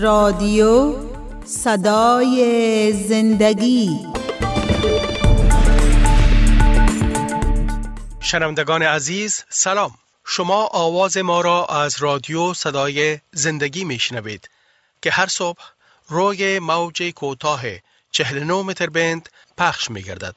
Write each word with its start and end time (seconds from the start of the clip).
رادیو 0.00 0.94
صدای 1.44 2.92
زندگی. 2.92 4.06
شنوندگان 8.20 8.82
عزیز 8.82 9.44
سلام. 9.48 9.90
شما 10.24 10.66
آواز 10.72 11.16
ما 11.16 11.40
را 11.40 11.66
از 11.66 11.96
رادیو 12.02 12.54
صدای 12.54 13.18
زندگی 13.32 13.84
میشنوید 13.84 14.50
که 15.02 15.10
هر 15.10 15.26
صبح 15.26 15.60
روی 16.08 16.58
موج 16.58 17.02
کوتاه 17.14 17.62
49 18.10 18.62
متر 18.62 18.90
بند 18.90 19.28
پخش 19.58 19.90
می 19.90 20.02
گردد. 20.02 20.34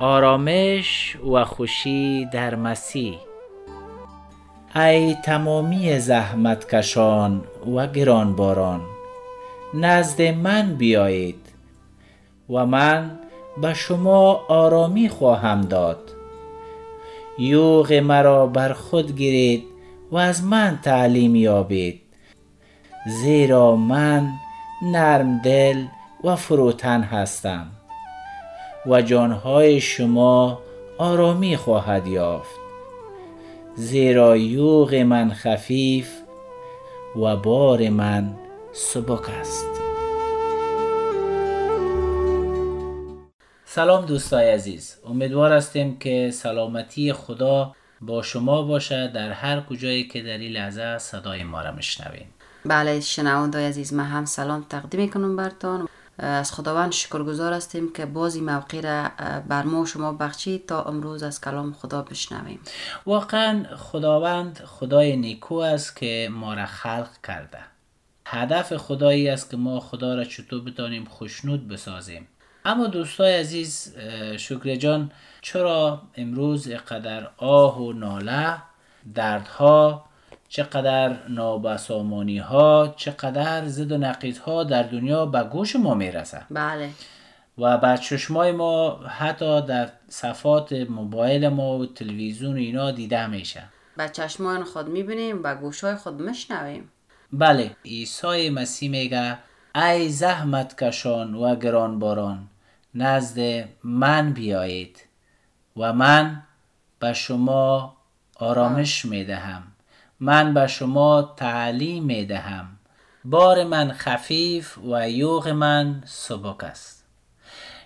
آرامش 0.00 1.16
و 1.16 1.44
خوشی 1.44 2.26
در 2.32 2.54
مسیح. 2.54 3.31
ای 4.76 5.14
تمامی 5.14 5.98
زحمت 5.98 6.74
کشان 6.74 7.44
و 7.76 7.86
گرانباران 7.86 8.80
نزد 9.74 10.22
من 10.22 10.74
بیایید 10.74 11.46
و 12.50 12.66
من 12.66 13.18
به 13.62 13.74
شما 13.74 14.44
آرامی 14.48 15.08
خواهم 15.08 15.60
داد. 15.60 15.98
یوغ 17.38 17.92
مرا 17.92 18.46
بر 18.46 18.72
خود 18.72 19.16
گیرید 19.16 19.64
و 20.10 20.16
از 20.16 20.44
من 20.44 20.78
تعلیم 20.82 21.34
یابید 21.34 22.00
زیرا 23.06 23.76
من 23.76 24.28
نرم 24.82 25.38
دل 25.38 25.84
و 26.24 26.36
فروتن 26.36 27.02
هستم 27.02 27.66
و 28.86 29.02
جانهای 29.02 29.80
شما 29.80 30.58
آرامی 30.98 31.56
خواهد 31.56 32.06
یافت. 32.06 32.61
زیرا 33.74 34.36
یوغ 34.36 34.94
من 34.94 35.32
خفیف 35.32 36.10
و 37.16 37.36
بار 37.36 37.88
من 37.88 38.34
سبک 38.72 39.28
است. 39.28 39.66
سلام 43.64 44.06
دوستای 44.06 44.50
عزیز 44.50 44.96
امیدوار 45.06 45.52
هستیم 45.52 45.98
که 45.98 46.30
سلامتی 46.32 47.12
خدا 47.12 47.74
با 48.00 48.22
شما 48.22 48.62
باشه 48.62 49.08
در 49.08 49.30
هر 49.32 49.60
کجایی 49.60 50.08
که 50.08 50.22
در 50.22 50.38
این 50.38 50.52
لحظه 50.52 50.98
صدای 50.98 51.44
ما 51.44 51.62
را 51.62 51.72
میشنویم 51.72 52.26
بله 52.64 53.00
شنوندای 53.00 53.66
عزیز 53.66 53.94
ما 53.94 54.02
هم 54.02 54.24
سلام 54.24 54.66
تقدیم 54.68 55.10
کنم 55.10 55.36
برتان. 55.36 55.88
از 56.18 56.52
خداوند 56.52 56.92
شکرگزار 56.92 57.52
هستیم 57.52 57.92
که 57.92 58.06
بازی 58.06 58.40
موقع 58.40 58.80
را 58.80 59.10
بر 59.48 59.62
ما 59.62 59.86
شما 59.86 60.12
بخشید 60.12 60.66
تا 60.66 60.82
امروز 60.82 61.22
از 61.22 61.40
کلام 61.40 61.72
خدا 61.72 62.02
بشنویم. 62.02 62.60
واقعا 63.06 63.76
خداوند 63.76 64.58
خدای 64.64 65.16
نیکو 65.16 65.54
است 65.54 65.96
که 65.96 66.28
ما 66.32 66.54
را 66.54 66.66
خلق 66.66 67.10
کرده. 67.26 67.58
هدف 68.26 68.76
خدایی 68.76 69.28
است 69.28 69.50
که 69.50 69.56
ما 69.56 69.80
خدا 69.80 70.14
را 70.14 70.24
چطور 70.24 70.60
بتانیم 70.60 71.04
خوشنود 71.04 71.68
بسازیم. 71.68 72.28
اما 72.64 72.86
دوستای 72.86 73.34
عزیز 73.34 73.96
شکر 74.36 74.74
جان 74.74 75.10
چرا 75.40 76.02
امروز 76.16 76.68
قدر 76.68 77.30
آه 77.36 77.78
و 77.78 77.92
ناله 77.92 78.56
دردها 79.14 80.04
چقدر 80.52 81.28
نابسامانی 81.28 82.38
ها 82.38 82.94
چقدر 82.96 83.66
زد 83.66 83.92
و 83.92 83.98
نقیض 83.98 84.38
ها 84.38 84.64
در 84.64 84.82
دنیا 84.82 85.26
به 85.26 85.42
گوش 85.42 85.76
ما 85.76 85.94
می‌رسه 85.94 86.42
بله. 86.50 86.90
و 87.58 87.78
بر 87.78 87.96
چشمای 87.96 88.52
ما 88.52 88.96
حتی 88.96 89.62
در 89.62 89.88
صفات 90.08 90.72
موبایل 90.72 91.48
ما 91.48 91.78
و 91.78 91.86
تلویزیون 91.86 92.56
اینا 92.56 92.90
دیده 92.90 93.26
میشه. 93.26 93.62
به 93.96 94.08
چشمان 94.08 94.64
خود 94.64 94.88
می‌بینیم 94.88 95.40
و 95.42 95.54
گوشای 95.54 95.94
خود 95.94 96.20
میشنویم. 96.20 96.88
بله 97.32 97.76
عیسی 97.84 98.50
مسیح 98.50 98.90
میگه 98.90 99.38
ای 99.74 100.08
زحمت 100.08 100.84
کشان 100.84 101.34
و 101.34 101.56
گرانباران 101.56 102.48
نزد 102.94 103.68
من 103.84 104.32
بیایید 104.32 105.04
و 105.76 105.92
من 105.92 106.42
به 106.98 107.12
شما 107.12 107.96
آرامش 108.36 109.04
می‌دهم. 109.04 109.71
من 110.22 110.54
به 110.54 110.66
شما 110.66 111.34
تعلیم 111.36 112.04
می 112.04 112.24
دهم 112.24 112.68
بار 113.24 113.64
من 113.64 113.92
خفیف 113.92 114.78
و 114.78 115.10
یوغ 115.10 115.48
من 115.48 116.02
سبک 116.06 116.64
است. 116.64 117.04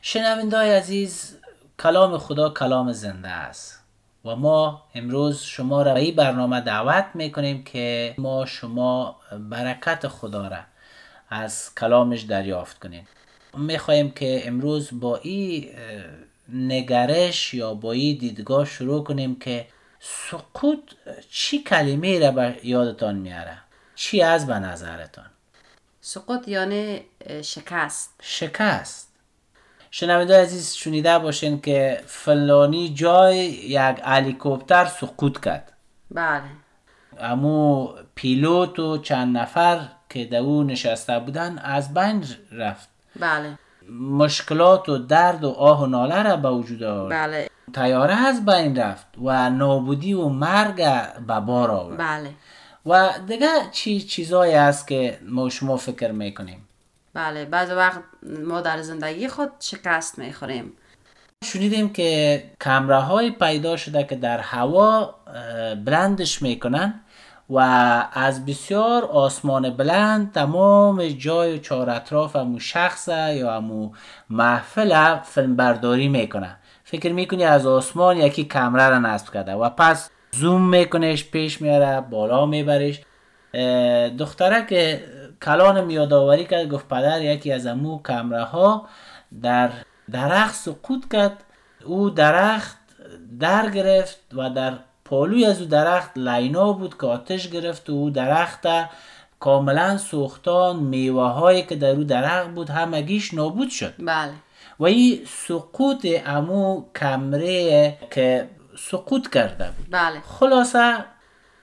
شنوندای 0.02 0.70
عزیز 0.70 1.38
کلام 1.78 2.18
خدا 2.18 2.50
کلام 2.50 2.92
زنده 2.92 3.28
است 3.28 3.84
و 4.24 4.36
ما 4.36 4.82
امروز 4.94 5.40
شما 5.40 5.82
را 5.82 5.94
به 5.94 6.00
این 6.00 6.16
برنامه 6.16 6.60
دعوت 6.60 7.06
می 7.14 7.32
کنیم 7.32 7.64
که 7.64 8.14
ما 8.18 8.46
شما 8.46 9.16
برکت 9.50 10.08
خدا 10.08 10.48
را 10.48 10.60
از 11.30 11.74
کلامش 11.74 12.20
دریافت 12.22 12.78
کنیم. 12.78 13.06
می 13.54 13.78
خواهیم 13.78 14.10
که 14.10 14.42
امروز 14.46 14.88
با 14.92 15.16
این 15.16 15.68
نگرش 16.52 17.54
یا 17.54 17.74
با 17.74 17.92
این 17.92 18.18
دیدگاه 18.18 18.64
شروع 18.64 19.04
کنیم 19.04 19.38
که 19.38 19.66
سقوط 20.06 20.80
چی 21.30 21.62
کلمه 21.62 22.18
را 22.18 22.30
به 22.30 22.56
یادتان 22.62 23.14
میاره؟ 23.14 23.58
چی 23.94 24.22
از 24.22 24.46
به 24.46 24.54
نظرتان؟ 24.54 25.30
سقوط 26.00 26.48
یعنی 26.48 27.00
شکست. 27.42 28.14
شکست. 28.22 29.12
شنونده 29.90 30.42
عزیز 30.42 30.74
شنیده 30.74 31.18
باشین 31.18 31.60
که 31.60 32.02
فلانی 32.06 32.94
جای 32.94 33.36
یک 33.46 34.00
هلیکوپتر 34.04 34.84
سقوط 34.84 35.44
کرد. 35.44 35.72
بله. 36.10 36.42
امو 37.20 37.88
پیلوت 38.14 38.78
و 38.78 38.98
چند 38.98 39.36
نفر 39.36 39.88
که 40.08 40.24
در 40.24 40.38
او 40.38 40.62
نشسته 40.62 41.18
بودن 41.18 41.58
از 41.58 41.94
بین 41.94 42.24
رفت. 42.52 42.88
بله. 43.20 43.58
مشکلات 44.00 44.88
و 44.88 44.98
درد 44.98 45.44
و 45.44 45.50
آه 45.50 45.82
و 45.82 45.86
ناله 45.86 46.22
را 46.22 46.36
به 46.36 46.50
وجود 46.50 46.82
آورد. 46.82 47.12
بله. 47.12 47.48
تیاره 47.74 48.14
از 48.14 48.44
بین 48.44 48.76
رفت 48.76 49.06
و 49.22 49.50
نابودی 49.50 50.14
و 50.14 50.28
مرگ 50.28 50.76
به 51.26 51.40
بار 51.40 51.70
آورد. 51.70 51.98
بله. 51.98 52.30
و 52.86 53.10
دیگه 53.26 53.48
چی 53.72 54.00
چیزایی 54.00 54.54
هست 54.54 54.88
که 54.88 55.18
ما 55.28 55.48
شما 55.48 55.76
فکر 55.76 56.12
می‌کنیم؟ 56.12 56.68
بله 57.14 57.44
بعض 57.44 57.70
وقت 57.70 58.00
ما 58.44 58.60
در 58.60 58.82
زندگی 58.82 59.28
خود 59.28 59.50
شکست 59.60 60.18
می‌خوریم؟ 60.18 60.72
شنیدیم 61.44 61.92
که 61.92 62.42
کمره 62.60 62.98
های 62.98 63.30
پیدا 63.30 63.76
شده 63.76 64.04
که 64.04 64.16
در 64.16 64.38
هوا 64.38 65.14
بلندش 65.84 66.42
می‌کنن 66.42 67.00
و 67.50 67.58
از 68.12 68.46
بسیار 68.46 69.04
آسمان 69.04 69.70
بلند 69.70 70.32
تمام 70.32 71.08
جای 71.08 71.54
و 71.54 71.58
چهار 71.58 71.90
اطراف 71.90 72.36
امو 72.36 72.60
شخص 72.60 73.08
یا 73.08 73.56
امو 73.56 73.90
محفل 74.30 75.18
فیلم 75.18 75.56
برداری 75.56 76.08
می‌کنه 76.08 76.56
فکر 76.88 77.12
می‌کنی 77.12 77.44
از 77.44 77.66
آسمان 77.66 78.16
یکی 78.16 78.44
کمره 78.44 78.88
را 78.88 78.98
نصب 78.98 79.34
کرده 79.34 79.52
و 79.52 79.70
پس 79.70 80.10
زوم 80.32 80.68
میکنش 80.68 81.24
پیش 81.24 81.60
میاره 81.60 82.00
بالا 82.00 82.46
میبرش. 82.46 83.00
دختره 84.18 84.66
که 84.66 85.04
کلان 85.42 85.90
یادآوری 85.90 86.44
کرد 86.44 86.68
گفت 86.68 86.88
پدر 86.88 87.22
یکی 87.22 87.52
از 87.52 87.66
امو 87.66 88.02
کمره 88.02 88.42
ها 88.44 88.88
در 89.42 89.70
درخت 90.12 90.54
سقوط 90.54 91.12
کرد. 91.12 91.44
او 91.84 92.10
درخت 92.10 92.76
در 93.40 93.70
گرفت 93.70 94.18
و 94.32 94.50
در 94.50 94.72
پالوی 95.04 95.44
از 95.44 95.60
او 95.60 95.68
درخت 95.68 96.10
لینا 96.18 96.72
بود 96.72 96.98
که 96.98 97.06
آتش 97.06 97.48
گرفت 97.48 97.90
و 97.90 97.92
او 97.92 98.10
درخت 98.10 98.66
کاملا 99.40 99.98
سوختان 99.98 100.76
میوه 100.76 101.28
هایی 101.28 101.62
که 101.62 101.76
در 101.76 101.90
او 101.90 102.04
درخت 102.04 102.50
بود 102.50 102.70
همگیش 102.70 103.34
نابود 103.34 103.68
شد. 103.68 103.94
بله. 103.98 104.32
و 104.78 104.84
این 104.84 105.24
سقوط 105.26 106.06
امو 106.26 106.84
کمره 106.96 107.98
که 108.10 108.50
سقوط 108.78 109.28
کرده 109.28 109.70
بود. 109.70 109.86
بله. 109.90 110.20
خلاصه 110.20 111.04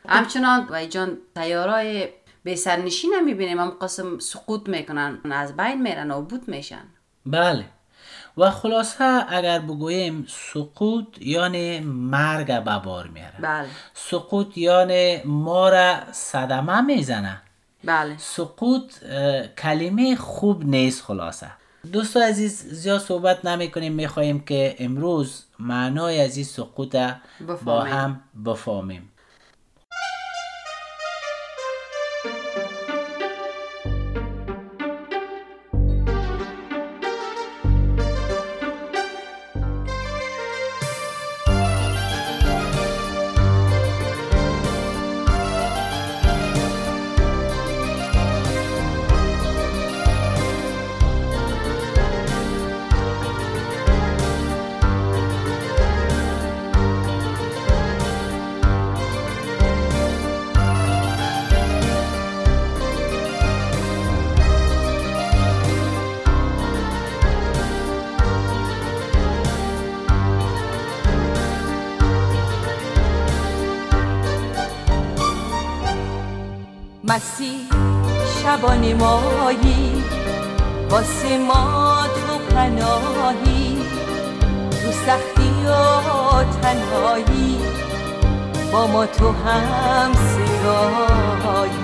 همچنان 0.09 0.67
و 0.69 0.85
جان 0.85 1.17
تیارای 1.35 2.09
به 2.43 2.55
سرنشین 2.55 3.13
هم 3.13 3.25
می‌بینیم 3.25 3.59
هم 3.59 3.69
قسم 3.69 4.19
سقوط 4.19 4.69
می‌کنن 4.69 5.19
از 5.31 5.57
بین 5.57 5.81
میرن 5.81 6.07
نابود 6.07 6.47
میشن. 6.47 6.83
بله. 7.25 7.65
و 8.37 8.51
خلاصه 8.51 9.25
اگر 9.29 9.59
بگوییم 9.59 10.25
سقوط 10.29 11.21
یعنی 11.21 11.79
مرگ 11.79 12.63
به 12.63 12.79
بار 12.79 13.07
میاره 13.07 13.41
بله. 13.41 13.67
سقوط 13.93 14.57
یعنی 14.57 15.21
ما 15.25 15.69
را 15.69 15.95
صدمه 16.11 16.81
می‌زنه. 16.81 17.41
بله. 17.83 18.17
سقوط 18.17 18.93
کلمه 19.57 20.15
خوب 20.15 20.65
نیست 20.65 21.03
خلاصه. 21.03 21.51
دوستو 21.91 22.19
عزیز 22.19 22.65
زیاد 22.69 23.01
صحبت 23.01 23.45
نمی 23.45 23.71
کنیم 23.71 23.93
می 23.93 24.07
خواهیم 24.07 24.39
که 24.39 24.75
امروز 24.79 25.43
معنای 25.59 26.21
از 26.21 26.35
این 26.37 26.45
سقوط 26.45 26.95
با 27.65 27.81
هم 27.81 28.21
بفهمیم. 28.45 29.09
شبانه 78.41 78.93
مایی 78.93 80.03
واسه 80.89 81.37
ما 81.37 82.03
تو 82.07 82.55
پناهی. 82.55 83.77
تو 84.71 84.91
سختی 84.91 85.65
و 85.65 85.73
تنهایی 86.61 87.59
با 88.71 88.87
ما 88.87 89.05
تو 89.05 89.31
هم 89.31 90.11
صدایی 90.13 91.83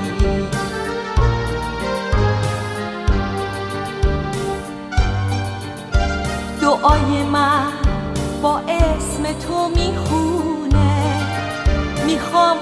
دعای 6.61 7.23
من 7.31 7.71
با 8.41 8.59
اسم 8.59 9.23
تو 9.23 9.69
می‌خونه. 9.69 11.03
می‌خوام 12.05 12.57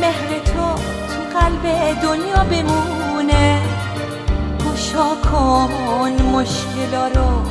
مهر 0.00 0.38
تو 0.44 0.74
تو 1.08 1.38
قلب 1.38 1.64
دنیا 2.02 2.44
بمونه. 2.44 3.07
گشا 3.28 5.14
کن 5.32 6.12
مشکلا 6.22 7.08
رو 7.08 7.42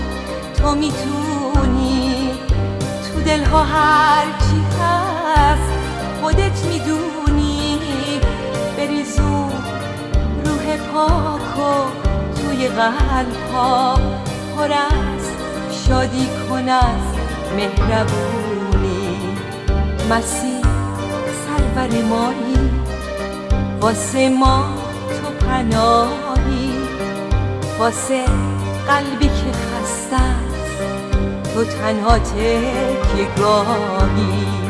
تو 0.57 0.75
می‌تونی؟ 0.75 2.31
تو 3.03 3.21
دلها 3.21 3.63
هرچی 3.63 4.65
هست 4.81 5.71
خودت 6.21 6.65
می‌دونی؟ 6.65 7.79
بریزون 8.77 9.51
روح 10.45 10.77
پاکو 10.77 11.89
توی 12.35 12.67
قلب 12.67 13.51
ها 13.53 13.95
پر 14.57 14.71
از 14.71 15.23
شادی 15.87 16.27
کن 16.49 16.69
از 16.69 17.07
مهربونی. 17.55 19.17
مسیح 20.09 20.61
سرور 21.45 22.03
مایی 22.03 22.71
واسه 23.81 24.29
ما 24.29 24.86
پناهی 25.47 26.73
واسه 27.79 28.25
قلبی 28.87 29.27
که 29.27 29.51
خسته 29.51 30.17
تو 31.53 31.63
تنها 31.63 32.19
تکیه 32.19 33.27
گاهی 33.37 34.66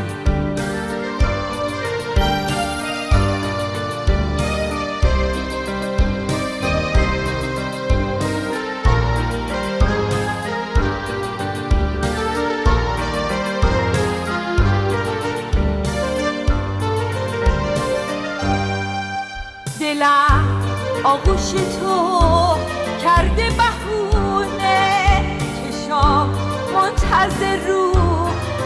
آغوش 21.07 21.51
تو 21.51 22.57
کرده 23.03 23.49
بهونه 23.49 25.25
چشام 25.57 26.29
منتظر 26.73 27.57
رو 27.67 27.91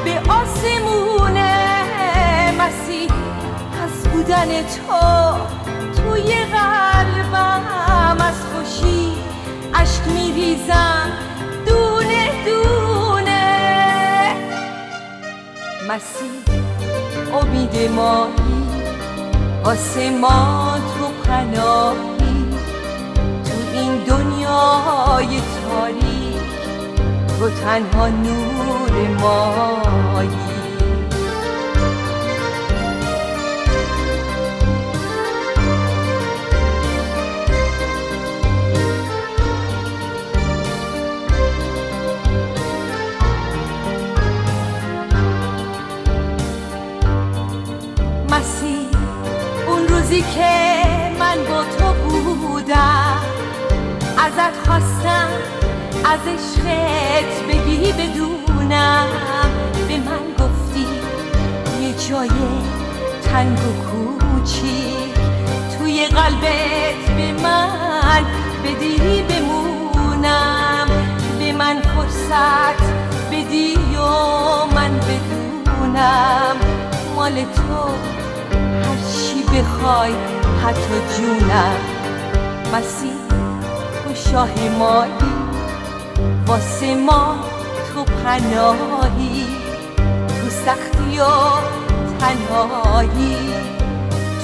به 0.04 0.32
آسمونه. 0.32 1.84
مسیح 2.60 3.10
از 3.84 4.04
بودن 4.12 4.48
تو 4.48 5.02
توی 5.96 6.34
قلبم 6.34 8.18
از 8.20 8.36
خوشی 8.54 9.18
اشک 9.74 10.08
میریزم 10.08 11.12
دونه 11.68 12.46
دونه. 12.46 14.36
مسیح 15.90 16.32
امید 17.34 17.92
مایی 17.92 18.52
ما 20.10 20.78
تو 20.78 21.08
پناهی. 21.24 22.11
دنیای 25.12 25.42
تاریک 25.64 26.42
تو 27.40 27.50
تنها 27.50 28.08
نور 28.08 29.08
مایی. 29.08 30.30
مسیح 48.30 48.88
اون 49.68 49.88
روزی 49.88 50.22
که 50.22 50.82
من 51.20 51.38
با 51.50 51.64
تو 51.64 51.81
ازت 54.26 54.68
خواستم 54.68 55.30
از 56.06 56.20
عشقت 56.28 57.44
بگی 57.48 57.92
بدونم. 57.92 59.08
به 59.88 59.98
من 59.98 60.34
گفتی 60.40 60.88
یه 61.82 61.94
جای 62.10 62.30
تنگ 63.24 63.60
و 63.60 63.74
کوچیک. 63.84 65.14
توی 65.78 66.06
قلبت 66.06 67.16
به 67.18 67.44
من 67.44 68.26
بدی 68.64 69.22
بمونم. 69.22 70.88
به 71.40 71.54
من 71.54 71.82
فرصت 71.82 72.84
بدی 73.32 73.76
و 73.76 74.06
من 74.76 75.00
بدونم. 75.00 76.56
مال 77.16 77.34
تو 77.34 77.90
هر 78.62 78.98
چی 79.14 79.44
بخوای 79.44 80.14
حتی 80.64 81.18
جونم. 81.18 81.76
مسیح. 82.74 83.31
شاه 84.32 84.70
مایی 84.80 85.12
واسه 86.48 86.96
ما 86.96 87.36
تو 87.94 88.04
پناهی 88.04 89.46
تو 90.28 90.50
سختی 90.50 91.20
و 91.20 91.26
تنهایی 92.20 93.36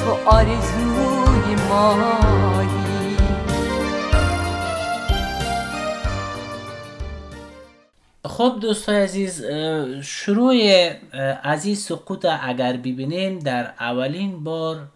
تو 0.03 0.29
آرزوی 0.29 1.55
مایی. 1.69 3.17
خب 8.25 8.57
دوستای 8.61 9.03
عزیز 9.03 9.45
شروع 10.01 10.53
این 11.65 11.75
سقوط 11.75 12.25
اگر 12.41 12.73
ببینیم 12.77 13.39
در 13.39 13.73
اولین 13.79 14.43
بار 14.43 14.87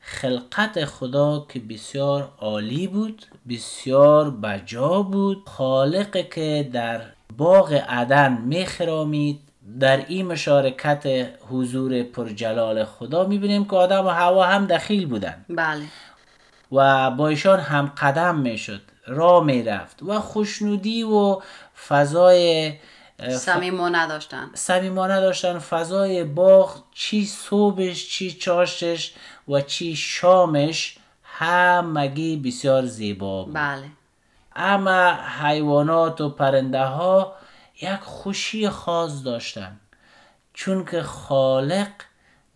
خلقت 0.00 0.84
خدا 0.84 1.46
که 1.48 1.60
بسیار 1.60 2.32
عالی 2.38 2.86
بود 2.86 3.26
بسیار 3.48 4.30
بجا 4.30 5.02
بود. 5.02 5.42
خالق 5.46 6.28
که 6.30 6.68
در 6.72 7.00
باغ 7.36 7.72
عدن 7.88 8.32
میخرامید 8.32 9.40
در 9.80 10.06
این 10.06 10.26
مشارکت 10.26 11.26
حضور 11.50 12.02
پرجلال 12.02 12.84
خدا 12.84 13.26
می‌بینیم 13.26 13.64
که 13.64 13.76
آدم 13.76 14.06
و 14.06 14.08
هوا 14.08 14.44
هم 14.44 14.66
دخیل 14.66 15.06
بودند 15.06 15.44
بله. 15.48 15.82
و 16.72 17.10
با 17.10 17.28
ایشان 17.28 17.60
هم 17.60 17.92
قدم 17.98 18.38
می‌شد 18.38 18.80
راه 19.06 19.44
می‌رفت 19.44 20.02
و 20.02 20.20
خوشنودی 20.20 21.02
و 21.02 21.40
فضای 21.88 22.72
صمیمانه 23.28 24.06
داشتن 24.06 24.50
صمیمانه 24.54 25.20
داشتن 25.20 25.58
فضای 25.58 26.24
باغ 26.24 26.82
چی 26.94 27.26
صبحش 27.26 28.08
چی 28.08 28.32
چاشش 28.32 29.12
و 29.48 29.60
چی 29.60 29.96
شامش 29.96 30.96
همگی 31.22 32.36
بسیار 32.36 32.86
زیبا 32.86 33.44
بود. 33.44 33.54
بله. 33.54 33.86
اما 34.56 35.12
حیوانات 35.40 36.20
و 36.20 36.30
پرنده 36.30 36.84
ها 36.84 37.34
یک 37.82 38.00
خوشی 38.00 38.68
خاص 38.68 39.24
داشتند 39.24 39.80
چون 40.54 40.84
که 40.84 41.02
خالق 41.02 41.88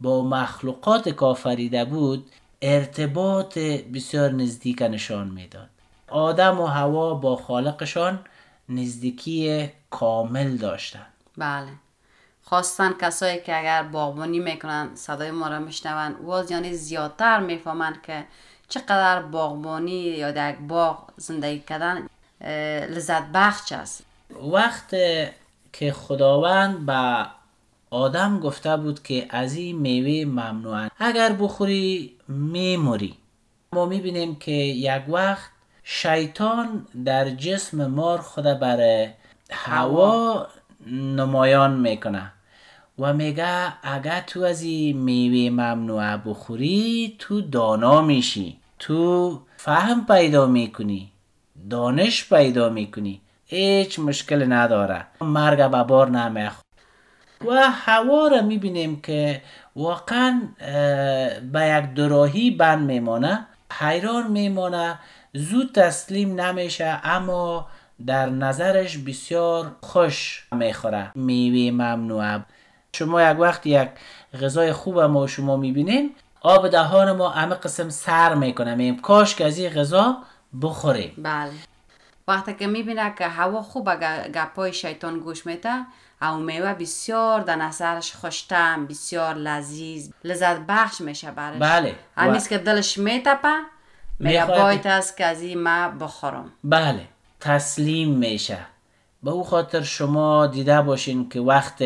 با 0.00 0.22
مخلوقات 0.22 1.18
که 1.18 1.24
آفریده 1.24 1.84
بود 1.84 2.30
ارتباط 2.62 3.58
بسیار 3.94 4.30
نزدیک 4.30 4.82
نشان 4.82 5.28
می‌داد. 5.28 5.68
آدم 6.08 6.60
و 6.60 6.66
هوا 6.66 7.14
با 7.14 7.36
خالقشان 7.36 8.18
نزدیکی 8.68 9.68
کامل 9.90 10.56
داشتند 10.56 11.12
بله. 11.36 11.68
خواستن 12.42 12.92
کسایی 13.00 13.40
که 13.40 13.58
اگر 13.58 13.82
باغبانی 13.82 14.38
می‌کنن 14.38 14.88
صدای 14.94 15.30
ما 15.30 15.48
را 15.48 15.58
میشنون. 15.58 16.14
واز 16.22 16.50
یعنی 16.50 16.74
زیادتر 16.74 17.40
می‌فهمند 17.40 18.02
که 18.02 18.24
چقدر 18.68 19.22
باغبانی 19.22 19.92
یا 19.92 20.30
در 20.30 20.50
یک 20.52 20.58
باغ 20.58 21.10
زندگی 21.16 21.58
کردن 21.58 22.06
لذت 22.90 23.22
بخش 23.34 23.72
است. 23.72 24.02
وقت 24.52 24.90
که 25.72 25.92
خداوند 25.92 26.86
به 26.86 27.26
آدم 27.90 28.40
گفته 28.40 28.76
بود 28.76 29.02
که 29.02 29.26
از 29.30 29.56
این 29.56 29.78
میوه 29.78 30.30
ممنوعن. 30.30 30.90
اگر 30.98 31.32
بخوری 31.32 32.16
میموری 32.28 33.16
ما 33.72 33.86
می‌بینیم 33.86 34.36
که 34.36 34.52
یک 34.52 35.02
وقت 35.08 35.50
شیطان 35.84 36.86
در 37.04 37.30
جسم 37.30 37.86
مار 37.86 38.18
خود 38.18 38.44
بر 38.44 39.08
هوا 39.50 40.46
نمایان 40.90 41.80
می‌کنه. 41.80 42.32
و 42.98 43.12
میگه 43.12 43.86
اگر 43.86 44.20
تو 44.20 44.42
از 44.42 44.62
این 44.62 44.98
میوه 44.98 45.50
ممنوعه 45.50 46.16
بخوری 46.16 47.16
تو 47.18 47.40
دانا 47.40 48.02
میشی. 48.02 48.58
تو 48.78 49.40
فهم 49.56 50.06
پیدا 50.06 50.46
می‌کنی 50.46 51.12
دانش 51.70 52.28
پیدا 52.28 52.68
می‌کنی. 52.68 53.20
هیچ 53.46 53.98
مشکل 53.98 54.52
نداره. 54.52 55.06
مرگ 55.20 55.70
به 55.70 55.82
بار 55.82 56.10
نمیخ 56.10 56.52
و 57.46 57.70
هوا 57.70 58.28
را 58.28 58.42
می‌بینیم 58.42 59.00
که 59.00 59.42
واقعا 59.76 60.42
به 61.52 61.66
یک 61.78 61.94
دوراهی 61.94 62.50
بند 62.50 62.86
میمانه. 62.86 63.46
حیران 63.72 64.30
میمانه 64.30 64.98
زود 65.34 65.72
تسلیم 65.74 66.40
نمیشه 66.40 67.00
اما 67.04 67.66
در 68.06 68.30
نظرش 68.30 68.98
بسیار 68.98 69.76
خوش 69.80 70.46
می‌خوره. 70.52 71.10
میوه 71.14 71.72
ممنوعه. 71.72 72.44
شما 72.92 73.22
یک 73.22 73.40
وقت 73.40 73.66
یک 73.66 73.88
غذای 74.42 74.72
خوب 74.72 75.00
ما 75.00 75.26
شما 75.26 75.56
می‌بینین 75.56 76.14
آب 76.40 76.68
دهان 76.68 77.12
ما 77.12 77.28
همه 77.28 77.54
قسم 77.54 77.88
سر 77.88 78.34
می‌کنه. 78.34 78.74
میم 78.74 79.00
کاش 79.00 79.34
که 79.34 79.44
از 79.44 79.58
این 79.58 79.70
غذا 79.70 80.16
بخوریم. 80.62 81.14
بله. 81.18 81.50
وقتی 82.28 82.54
که 82.54 82.66
می‌بینه 82.66 83.14
که 83.18 83.28
هوا 83.28 83.62
خوب 83.62 83.90
گپای 84.34 84.72
شیطان 84.72 85.18
گوش 85.18 85.46
میده 85.46 85.86
او 86.22 86.36
میوه 86.36 86.74
بسیار 86.74 87.40
در 87.40 87.56
نظرش 87.56 88.12
خوشتم 88.12 88.86
بسیار 88.86 89.34
لذیذ 89.34 90.10
لذت 90.24 90.58
بخش 90.68 91.00
میشه 91.00 91.30
برش. 91.30 91.58
بله. 91.58 91.94
همیست 92.16 92.48
که 92.48 92.58
دلش 92.58 92.98
میتپه 92.98 93.54
باید 94.20 94.86
است 94.86 95.16
که 95.16 95.24
از 95.24 95.42
این 95.42 95.62
ما 95.62 95.88
بخورم. 95.88 96.52
بله 96.64 97.08
تسلیم 97.40 98.10
میشه. 98.10 98.58
به 99.22 99.30
او 99.30 99.44
خاطر 99.44 99.82
شما 99.82 100.46
دیده 100.46 100.82
باشین 100.82 101.28
که 101.28 101.40
وقت 101.40 101.84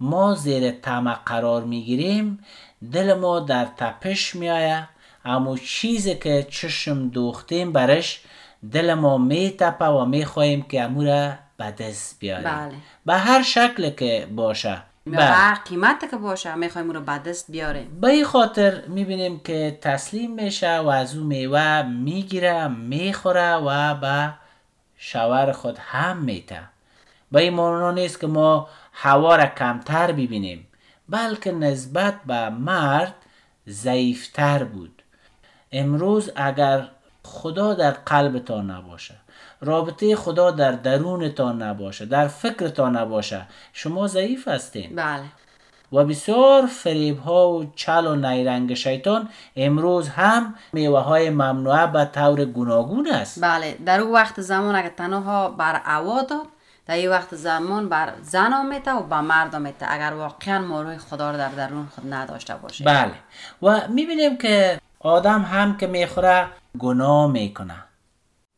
ما 0.00 0.34
زیر 0.34 0.70
طمع 0.70 1.14
قرار 1.14 1.64
می‌گیریم. 1.64 2.44
دل 2.92 3.14
ما 3.14 3.40
در 3.40 3.64
تپش 3.64 4.36
میآید. 4.36 4.88
اما 5.24 5.56
چیزی 5.56 6.14
که 6.14 6.46
چشم 6.50 7.08
دوختیم 7.08 7.72
برش 7.72 8.20
دل 8.72 8.94
ما 8.94 9.18
میتپه 9.18 9.84
و 9.84 10.04
می‌خواهیم 10.04 10.62
که 10.62 10.82
امو 10.82 11.04
را 11.04 11.32
به 11.56 11.70
دست 11.70 12.16
بیاریم. 12.20 12.50
بله. 12.50 12.74
به 13.06 13.14
هر 13.14 13.42
شکل 13.42 13.90
که 13.90 14.28
باشه. 14.36 14.82
یا 15.12 15.18
بله. 15.18 15.54
قیمت 15.54 16.10
که 16.10 16.16
باشه 16.16 16.54
می‌خوایم 16.54 16.86
او 16.86 16.92
رو 16.92 17.00
به 17.00 17.18
دست 17.18 17.50
بیاریم. 17.50 18.00
به 18.00 18.08
این 18.08 18.24
خاطر 18.24 18.82
می‌بینیم 18.86 19.40
که 19.40 19.78
تسلیم 19.80 20.34
میشه 20.34 20.78
و 20.78 20.88
از 20.88 21.16
او 21.16 21.24
میوه 21.24 21.82
می‌گیره 21.82 22.68
می‌خوره 22.68 23.54
و 23.54 23.94
به 23.94 24.34
شوهر 24.96 25.52
خود 25.52 25.78
هم 25.78 26.16
میته 26.16 26.60
به 27.32 27.40
این 27.40 27.54
معنا 27.54 27.90
نیست 27.90 28.20
که 28.20 28.26
ما 28.26 28.68
هوا 28.92 29.36
را 29.36 29.46
کمتر 29.46 30.12
ببینیم 30.12 30.66
بلکه 31.08 31.52
نسبت 31.52 32.14
به 32.26 32.48
مرد 32.48 33.14
ضعیفتر 33.68 34.64
بود. 34.64 35.02
امروز 35.72 36.30
اگر 36.36 36.88
خدا 37.22 37.74
در 37.74 37.90
قلبتان 37.90 38.70
نباشه 38.70 39.14
رابطه 39.60 40.16
خدا 40.16 40.50
در 40.50 40.72
درونتان 40.72 41.62
نباشه 41.62 42.06
در 42.06 42.28
فکرتان 42.28 42.96
نباشه. 42.96 43.46
شما 43.72 44.06
ضعیف 44.06 44.48
هستین. 44.48 44.96
بله. 44.96 45.22
و 45.92 46.04
بسیار 46.04 46.66
فریب 46.66 47.18
ها 47.18 47.50
و 47.50 47.72
چل 47.76 48.06
و 48.06 48.14
نیرنگ 48.14 48.74
شیطان 48.74 49.28
امروز 49.56 50.08
هم 50.08 50.54
میوه 50.72 51.00
های 51.00 51.30
ممنوعه 51.30 51.86
به 51.86 52.04
طور 52.04 52.44
گوناگون 52.44 53.08
است. 53.08 53.40
بله. 53.42 53.76
در 53.86 54.00
او 54.00 54.14
وقت 54.14 54.40
زمان 54.40 54.76
اگه 54.76 54.88
تنها 54.88 55.48
بر 55.48 55.74
عوا 55.74 56.22
داد 56.22 56.46
در 56.86 56.94
این 56.94 57.10
وقت 57.10 57.34
زمان 57.34 57.88
بر 57.88 58.12
زن 58.22 58.52
آمیته 58.52 58.92
و 58.92 59.02
به 59.02 59.20
مرد 59.20 59.54
آمیته 59.54 59.86
اگر 59.88 60.12
واقعا 60.12 60.58
ما 60.58 60.82
روی 60.82 60.98
خدا 60.98 61.30
رو 61.30 61.36
در 61.36 61.48
درون 61.48 61.86
خود 61.94 62.14
نداشته 62.14 62.54
باشه 62.54 62.84
بله. 62.84 63.12
و 63.62 63.88
می‌بینیم 63.88 64.38
که 64.38 64.80
آدم 65.00 65.42
هم 65.42 65.76
که 65.76 65.86
می‌خوره 65.86 66.46
گناه 66.78 67.26
می‌کنه. 67.30 67.74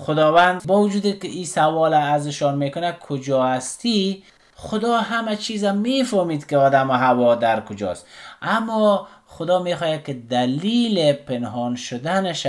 خداوند 0.01 0.67
با 0.67 0.81
وجودی 0.81 1.13
که 1.13 1.29
این 1.29 1.45
سوال 1.45 1.95
ازشان 1.95 2.59
می‌کنه 2.59 2.93
کجا 2.93 3.45
هستی؟ 3.45 4.23
خدا 4.55 4.99
همه 5.01 5.37
چیز 5.37 5.65
می‌فهمید 5.65 6.47
که 6.47 6.57
آدم 6.57 6.91
و 6.91 6.93
هوا 6.93 7.35
در 7.35 7.61
کجاست. 7.61 8.07
اما 8.43 9.09
خدا 9.27 9.63
می‌خواهد 9.63 10.05
که 10.05 10.15
دلیل 10.15 11.13
پنهان 11.13 11.77
شدنش 11.77 12.47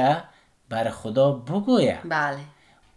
بر 0.70 0.90
خدا 0.90 1.32
بگوید. 1.32 2.00
بله. 2.10 2.38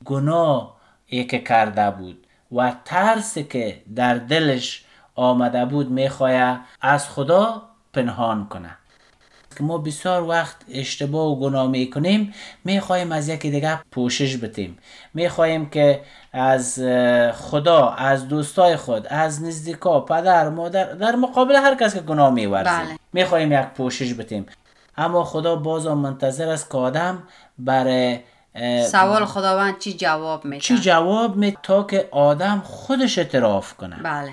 گناه 0.04 0.76
که 1.08 1.38
کرده 1.38 1.90
بود 1.90 2.26
و 2.52 2.72
ترسی 2.84 3.44
که 3.44 3.82
در 3.96 4.14
دلش 4.14 4.84
آمده 5.14 5.64
بود 5.64 5.90
می‌خواه 5.90 6.60
از 6.80 7.08
خدا 7.08 7.62
پنهان 7.92 8.48
کنه 8.48 8.76
که 9.54 9.64
ما 9.64 9.78
بسیار 9.78 10.22
وقت 10.22 10.56
اشتباه 10.70 11.26
و 11.26 11.40
گناه 11.40 11.66
می‌کنیم 11.66 12.34
می‌خواهیم 12.64 13.12
از 13.12 13.28
یکی 13.28 13.50
دیگه 13.50 13.80
پوشش 13.90 14.36
بتیم 14.36 14.78
می‌خواهیم 15.14 15.70
که 15.70 16.00
از 16.32 16.78
خدا 17.34 17.88
از 17.88 18.28
دوستای 18.28 18.76
خود 18.76 19.06
از 19.06 19.42
نزدیکا 19.42 20.00
پدر 20.00 20.48
مادر 20.48 20.92
در 20.92 21.16
مقابل 21.16 21.56
هر 21.56 21.74
کس 21.74 21.94
که 21.94 22.00
گناه 22.00 22.30
میورزیم 22.30 22.86
بله. 22.86 22.98
می‌خواهیم 23.12 23.52
یک 23.52 23.66
پوشش 23.66 24.14
بتیم 24.14 24.46
اما 24.96 25.24
خدا 25.24 25.56
باز 25.56 25.86
منتظر 25.86 26.48
است 26.48 26.70
که 26.70 26.78
آدم 26.78 27.22
برای 27.58 28.18
سوال 28.90 29.24
خداوند 29.24 29.78
چی 29.78 29.92
جواب 29.92 30.44
میده 30.44 30.62
چی 30.62 30.78
جواب 30.78 31.36
می 31.36 31.56
تا 31.62 31.82
که 31.82 32.08
آدم 32.10 32.62
خودش 32.64 33.18
اعتراف 33.18 33.74
کنه. 33.74 33.96
بله. 33.96 34.32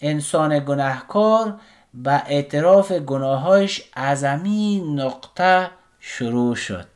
انسان 0.00 0.58
گناهکار 0.58 1.54
به 1.94 2.22
اعتراف 2.26 2.92
گناهایش 2.92 3.82
از 3.92 4.24
همین 4.24 5.00
نقطه 5.00 5.70
شروع 6.00 6.54
شد. 6.54 6.86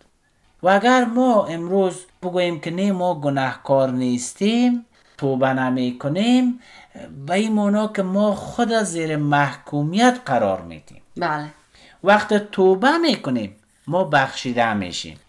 و 0.63 0.69
اگر 0.69 1.05
ما 1.05 1.47
امروز 1.47 2.05
بگوییم 2.23 2.61
که 2.61 2.71
نه 2.71 2.93
ما 2.93 3.15
گناهکار 3.15 3.91
نیستیم 3.91 4.87
توبه 5.19 5.53
نمی 5.53 5.99
کنیم 5.99 6.61
به 7.27 7.35
این 7.35 7.53
معنا 7.53 7.89
که 7.89 8.03
ما 8.03 8.35
خود 8.35 8.83
زیر 8.83 9.17
محکومیت 9.17 10.21
قرار 10.27 10.61
میدیم. 10.61 11.03
بله. 11.17 11.47
وقت 12.05 12.35
توبه 12.35 12.97
می‌کنیم 12.97 13.57
ما 13.87 14.05
بخشیده 14.05 14.75
میشیم. 14.75 15.21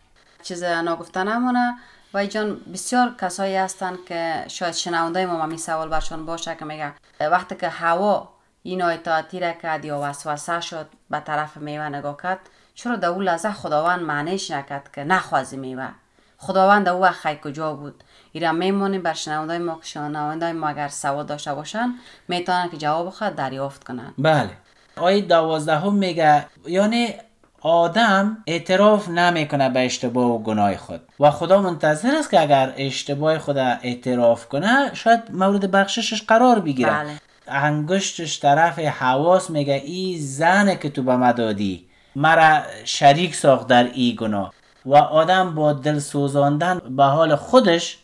چیز 0.43 0.63
ناگفته 0.63 1.23
نمونه. 1.23 1.77
و 2.13 2.25
جان 2.25 2.57
بسیار 2.73 3.15
کسایی 3.21 3.55
هستن 3.55 3.97
که 4.07 4.45
شاید 4.47 4.73
شنونده 4.73 5.25
ما 5.25 5.45
می 5.45 5.57
سوال 5.57 5.89
برشان 5.89 6.25
باشه 6.25 6.55
که 6.55 6.65
میگه 6.65 6.93
وقتی 7.19 7.55
که 7.55 7.69
هوا 7.69 8.29
این 8.63 8.81
اطاعتی 8.81 9.39
را 9.39 9.51
کرد 9.51 9.85
یا 9.85 9.99
وسوسه 10.03 10.61
شد 10.61 10.87
به 11.09 11.19
طرف 11.19 11.57
میوه 11.57 11.89
نگاه 11.89 12.17
کرد 12.23 12.39
چرا 12.75 12.95
در 12.95 13.07
اون 13.07 13.23
لحظه 13.23 13.51
خداوند 13.51 14.01
معنیش 14.01 14.51
نکرد 14.51 14.89
که 14.95 15.03
نخوازی 15.03 15.57
میوه 15.57 15.89
خداوند 16.37 16.87
اون 16.87 17.01
وقت 17.01 17.41
کجا 17.41 17.73
بود 17.73 18.03
ایرا 18.31 18.51
میمونیم 18.51 19.01
بر 19.01 19.13
شنونده 19.13 19.57
ما 19.57 19.75
که 19.75 19.85
شنونده 19.85 20.53
ما 20.53 20.67
اگر 20.67 20.87
سوال 20.87 21.25
داشته 21.25 21.53
باشن 21.53 21.93
می‌تونن 22.27 22.69
که 22.69 22.77
جواب 22.77 23.09
خود 23.09 23.35
دریافت 23.35 23.83
کنن 23.83 24.13
بله 24.17 24.49
آیه 24.97 25.21
دوازدهم 25.21 25.93
میگه 25.93 26.45
یعنی 26.67 27.13
آدم 27.61 28.37
اعتراف 28.47 29.09
نمی‌کنه 29.09 29.69
به 29.69 29.85
اشتباه 29.85 30.31
و 30.31 30.43
گناه 30.43 30.77
خود 30.77 31.01
و 31.19 31.31
خدا 31.31 31.61
منتظر 31.61 32.15
است 32.15 32.31
که 32.31 32.41
اگر 32.41 32.73
اشتباه 32.77 33.39
خود 33.39 33.57
اعتراف 33.57 34.47
کنه 34.47 34.93
شاید 34.93 35.31
مورد 35.31 35.71
بخششش 35.71 36.21
قرار 36.21 36.59
بگیره 36.59 36.91
بله. 36.91 37.19
انگشتش 37.49 38.39
طرف 38.39 38.79
حواس 38.79 39.49
میگه 39.49 39.73
ای 39.73 40.17
زنه 40.19 40.75
که 40.75 40.89
تو 40.89 41.03
به 41.03 41.15
ما 41.15 41.31
دادی. 41.31 41.85
مرا 42.15 42.61
شریک 42.85 43.35
ساخت 43.35 43.67
در 43.67 43.83
ای 43.83 44.15
گناه. 44.15 44.53
و 44.85 44.95
آدم 44.95 45.55
با 45.55 45.73
دل 45.73 45.99
سوزاندن 45.99 46.81
به 46.89 47.03
حال 47.03 47.35
خودش 47.35 47.97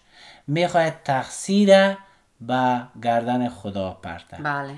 می‌خواهد 0.48 0.96
تقصیر 1.04 1.70
به 2.42 2.82
گردن 3.04 3.50
خدا 3.50 3.92
پرته. 3.92 4.38
بله. 4.38 4.74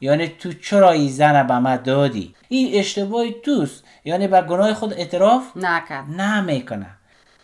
یعنی 0.00 0.28
تو 0.28 0.52
چرا 0.52 0.90
این 0.90 1.08
زن 1.08 1.46
به 1.46 1.58
ما 1.58 1.76
دادی؟ 1.76 2.34
این 2.48 2.78
اشتباه 2.78 3.30
توست. 3.30 3.84
یعنی 4.04 4.28
به 4.28 4.42
گناه 4.42 4.74
خود 4.74 4.92
اعتراف 4.92 5.42
نکرد. 5.56 6.20
نمی‌کنه. 6.20 6.86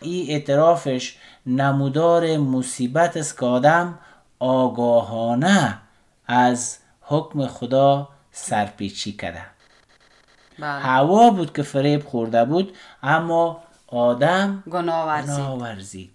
این 0.01 0.29
اعترافش 0.29 1.17
نمودار 1.45 2.37
مصیبت 2.37 3.17
است 3.17 3.39
که 3.39 3.45
آدم 3.45 3.99
آگاهانه 4.39 5.77
از 6.27 6.77
حکم 7.01 7.47
خدا 7.47 8.09
سرپیچی 8.31 9.11
کرده 9.11 9.41
بله. 10.59 10.69
هوا 10.69 11.29
بود 11.29 11.53
که 11.53 11.63
فریب 11.63 12.05
خورده 12.05 12.45
بود 12.45 12.77
اما 13.03 13.63
آدم 13.87 14.63
گناه 14.71 15.07
ورزید 15.07 15.35
گناه 15.35 15.59
ورزید 15.59 16.11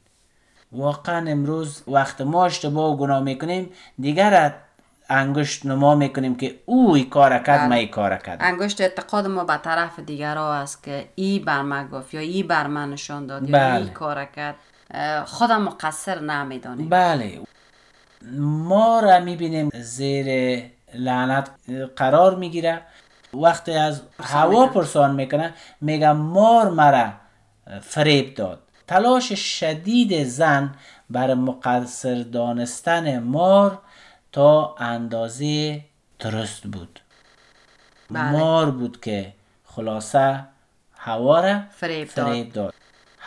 واقعا 0.73 1.31
امروز 1.31 1.83
وقت 1.89 2.21
ما 2.21 2.47
اشتباه 2.47 2.93
و 2.93 2.97
گناه 2.97 3.21
می‌کنیم. 3.21 3.71
دیگر 3.99 4.55
انگشت 5.09 5.67
نما 5.67 5.95
می‌کنیم 5.95 6.35
که 6.37 6.59
او 6.67 6.95
ای 6.95 7.05
کار 7.05 7.39
کرد 7.39 7.59
بله. 7.61 7.69
ما 7.69 7.75
ای 7.75 7.87
کار 7.87 8.17
کرد 8.17 8.39
انگشت 8.41 8.81
اعتقاد 8.81 9.27
ما 9.27 9.45
به 9.45 9.57
طرف 9.57 9.99
دیگرها 9.99 10.55
است 10.55 10.83
که 10.83 11.09
ای 11.15 11.39
بر 11.39 11.63
من 11.63 11.89
گفت 11.89 12.15
یا 12.15 12.21
ای 12.21 12.43
بر 12.43 12.67
من 12.67 12.91
نشان 12.91 13.27
داد 13.27 13.51
یا 13.51 13.59
بله. 13.59 13.75
ای 13.83 13.91
کار 13.91 14.25
کرد. 14.25 14.55
خودم 15.25 15.63
مقصر 15.63 16.21
نمی‌دانیم. 16.21 16.89
بله. 16.89 17.41
ما 18.41 19.01
را 19.01 19.21
می‌بینیم 19.21 19.71
زیر 19.75 20.63
لعنت 20.95 21.51
قرار 21.97 22.35
می‌گیره. 22.35 22.83
وقتی 23.35 23.73
از 23.73 24.03
هوا 24.23 24.67
پرسان 24.67 25.15
می‌کنه 25.15 25.55
میگه 25.81 26.13
مار 26.13 26.71
مرا 26.71 27.13
فریب 27.81 28.35
داد. 28.35 28.63
تلاش 28.87 29.33
شدید 29.33 30.25
زن 30.25 30.75
بر 31.11 31.35
مقصر 31.35 32.23
دانستن 32.33 33.19
مار 33.19 33.79
تا 34.33 34.75
اندازه 34.79 35.81
درست 36.19 36.63
بود. 36.63 37.01
بله. 38.11 38.33
مار 38.33 38.71
بود 38.71 39.01
که 39.01 39.33
خلاصه 39.65 40.45
هوا 40.97 41.41
را 41.41 41.61
فریب 41.71 42.09
داد. 42.15 42.27
فریب 42.27 42.53
داد. 42.53 42.75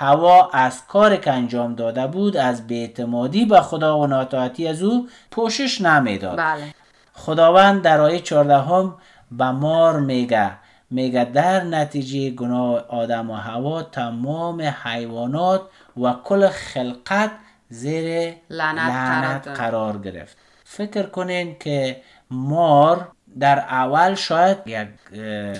هوا 0.01 0.49
از 0.53 0.87
کار 0.87 1.15
که 1.15 1.31
انجام 1.31 1.75
داده 1.75 2.07
بود 2.07 2.37
از 2.37 2.67
بیعتمادی 2.67 3.45
به 3.45 3.61
خدا 3.61 3.99
و 3.99 4.07
ناطاعتی 4.07 4.67
از 4.67 4.83
او 4.83 5.07
پوشش 5.31 5.81
نمی‌داد. 5.81 6.37
بله. 6.37 6.73
خداوند 7.13 7.81
در 7.81 8.01
آیه 8.01 8.19
14 8.19 8.57
هم 8.57 8.95
به 9.31 9.51
مار 9.51 9.99
میگه 9.99 10.51
میگه 10.89 11.25
در 11.25 11.63
نتیجه 11.63 12.29
گناه 12.29 12.87
آدم 12.87 13.29
و 13.29 13.33
هوا 13.33 13.83
تمام 13.83 14.61
حیوانات 14.61 15.61
و 15.97 16.13
کل 16.23 16.47
خلقت 16.47 17.31
زیر 17.69 18.35
لعنت 18.49 19.47
قرار 19.47 19.97
گرفت. 19.97 20.37
فکر 20.63 21.03
کنین 21.03 21.55
که 21.59 22.01
مار 22.31 23.07
در 23.39 23.59
اول 23.59 24.15
شاید 24.15 24.57
یک 24.65 24.87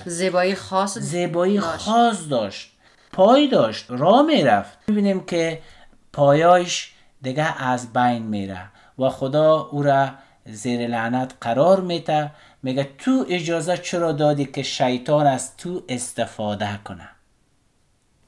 زیبایی 0.06 0.54
خاص 0.54 0.98
زیبایی 0.98 1.58
داشت. 1.58 1.76
خاص 1.76 2.28
داشت. 2.30 2.71
پای 3.12 3.48
داشت 3.48 3.86
راه 3.88 4.22
می‌رفت. 4.22 4.78
می‌بینیم 4.86 5.24
که 5.24 5.62
پایایش 6.12 6.92
دیگه 7.22 7.62
از 7.64 7.92
بین 7.92 8.22
میره 8.22 8.64
و 8.98 9.08
خدا 9.08 9.60
او 9.60 9.82
را 9.82 10.08
زیر 10.46 10.86
لعنت 10.86 11.34
قرار 11.40 11.80
میده. 11.80 12.30
میگه 12.62 12.90
تو 12.98 13.26
اجازه 13.28 13.76
چرا 13.76 14.12
دادی 14.12 14.44
که 14.44 14.62
شیطان 14.62 15.26
از 15.26 15.56
تو 15.56 15.82
استفاده 15.88 16.80
کنه؟ 16.84 17.08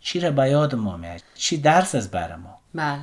چی 0.00 0.20
را 0.20 0.30
به 0.30 0.50
یاد 0.50 0.74
ما 0.74 0.96
میاد؟ 0.96 1.20
چی 1.34 1.56
درس 1.56 1.94
از 1.94 2.10
بر 2.10 2.36
ما؟ 2.36 2.58
بله. 2.74 2.98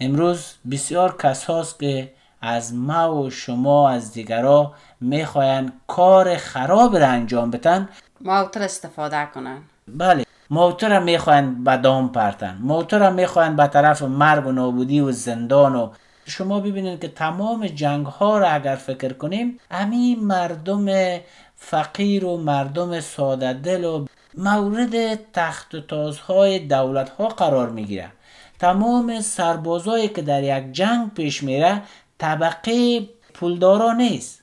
امروز 0.00 0.54
بسیار 0.70 1.16
کس 1.16 1.44
هاست 1.44 1.80
که 1.80 2.12
از 2.42 2.74
ما 2.74 3.14
و 3.14 3.30
شما 3.30 3.90
از 3.90 4.12
دیگرا 4.12 4.74
می‌خواین 5.00 5.72
کار 5.86 6.36
خراب 6.36 6.96
را 6.96 7.06
انجام 7.06 7.50
بتن 7.50 7.88
موتر 8.20 8.62
استفاده 8.62 9.28
کنن. 9.34 9.62
بله. 9.88 10.24
موتر 10.50 10.92
هم 10.92 11.02
می‌خواین 11.02 11.64
به 11.64 11.76
دام 11.76 12.12
پرتن. 12.12 12.58
موتر 12.60 13.02
هم 13.02 13.14
می‌خواین 13.14 13.56
به 13.56 13.66
طرف 13.66 14.02
مرگ 14.02 14.46
و 14.46 14.52
نابودی 14.52 15.00
و 15.00 15.12
زندان 15.12 15.76
و 15.76 15.90
شما 16.26 16.60
ببینید 16.60 17.00
که 17.00 17.08
تمام 17.08 17.66
جنگ 17.66 18.06
ها 18.06 18.38
را 18.38 18.48
اگر 18.48 18.76
فکر 18.76 19.12
کنیم 19.12 19.58
همین 19.70 20.24
مردم 20.24 21.18
فقیر 21.56 22.24
و 22.24 22.36
مردم 22.36 23.00
ساده 23.00 23.52
دل 23.52 23.84
و 23.84 24.06
مورد 24.38 25.14
تخت 25.32 25.74
و 25.74 25.80
تازهای 25.80 26.58
دولت 26.58 27.08
ها 27.08 27.28
قرار 27.28 27.68
می‌گیره. 27.68 28.12
تمام 28.58 29.20
سربازایی 29.20 30.08
که 30.08 30.22
در 30.22 30.42
یک 30.42 30.72
جنگ 30.72 31.14
پیش 31.14 31.42
میره 31.42 31.82
طبقه 32.18 33.00
پولدارا 33.34 33.92
نیست. 33.92 34.39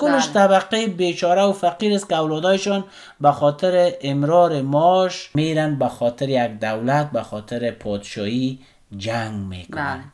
کلش 0.00 0.26
بله. 0.26 0.32
طبقه 0.34 0.86
بیچاره 0.86 1.42
و 1.42 1.52
فقیر 1.52 1.94
است 1.94 2.08
که 2.08 2.16
اولادایشان 2.16 2.84
به 3.20 3.32
خاطر 3.32 3.92
امرار 4.00 4.62
معاش 4.62 5.30
میرن 5.34 5.78
به 5.78 5.88
خاطر 5.88 6.28
یک 6.28 6.60
دولت 6.60 7.10
به 7.10 7.22
خاطر 7.22 7.70
پادشاهی 7.70 8.58
جنگ 8.96 9.46
می‌کنن. 9.46 10.04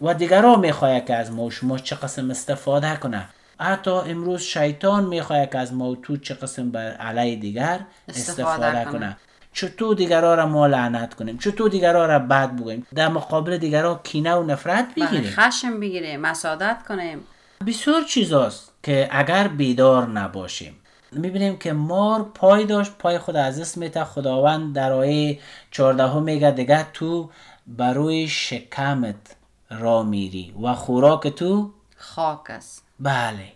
بله. 0.00 0.10
و 0.10 0.14
دیگران 0.14 0.60
می‌خواه 0.60 1.00
که 1.00 1.14
از 1.14 1.32
ما 1.32 1.42
و 1.42 1.50
شما 1.50 1.78
چه 1.78 1.96
قسم 1.96 2.30
استفاده 2.30 2.96
کنه؟ 2.96 3.28
حتی 3.60 3.90
امروز 3.90 4.40
شیطان 4.40 5.04
می‌خواه 5.04 5.46
که 5.46 5.58
از 5.58 5.74
ما 5.74 5.94
تو 5.94 6.16
چه 6.16 6.34
قسم 6.34 6.70
بر 6.70 6.92
علیه 6.92 7.36
دیگر 7.36 7.80
استفاده 8.08 8.66
استفاده, 8.66 8.92
کنه. 8.92 9.16
چطور 9.52 9.96
دیگران 9.96 10.36
را 10.36 10.46
ما 10.46 10.66
لعنت 10.66 11.14
کنیم؟ 11.14 11.38
چطور 11.38 11.70
دیگران 11.70 12.08
را 12.08 12.18
بد 12.18 12.56
بگوییم؟ 12.56 12.86
در 12.94 13.08
مقابل 13.08 13.58
دیگران 13.58 14.00
کینه 14.04 14.34
و 14.34 14.42
نفرت 14.42 14.86
بله 14.96 15.06
بگیریم. 15.06 15.30
خشم 15.30 15.80
بگیریم 15.80 16.20
مسادت 16.20 16.76
کنیم. 16.88 17.20
بسیار 17.66 18.02
چیزاست. 18.02 18.65
که 18.86 19.08
اگر 19.10 19.48
بیدار 19.48 20.08
نباشیم. 20.08 20.76
می‌بینیم 21.12 21.56
که 21.56 21.72
مار 21.72 22.22
پای 22.22 22.64
داشت 22.64 22.92
پای 22.98 23.18
خود 23.18 23.36
از 23.36 23.60
دست 23.60 23.78
میته 23.78 24.04
خداوند 24.04 24.74
در 24.74 24.92
آیه 24.92 25.38
14 25.70 26.18
میگه 26.18 26.50
دیگه 26.50 26.86
تو 26.92 27.30
بروی 27.66 28.28
شکمت 28.28 29.36
را 29.70 30.02
میری 30.02 30.54
و 30.62 30.74
خوراک 30.74 31.28
تو 31.28 31.70
خاک 31.96 32.50
است. 32.50 32.84
بله. 33.00 33.52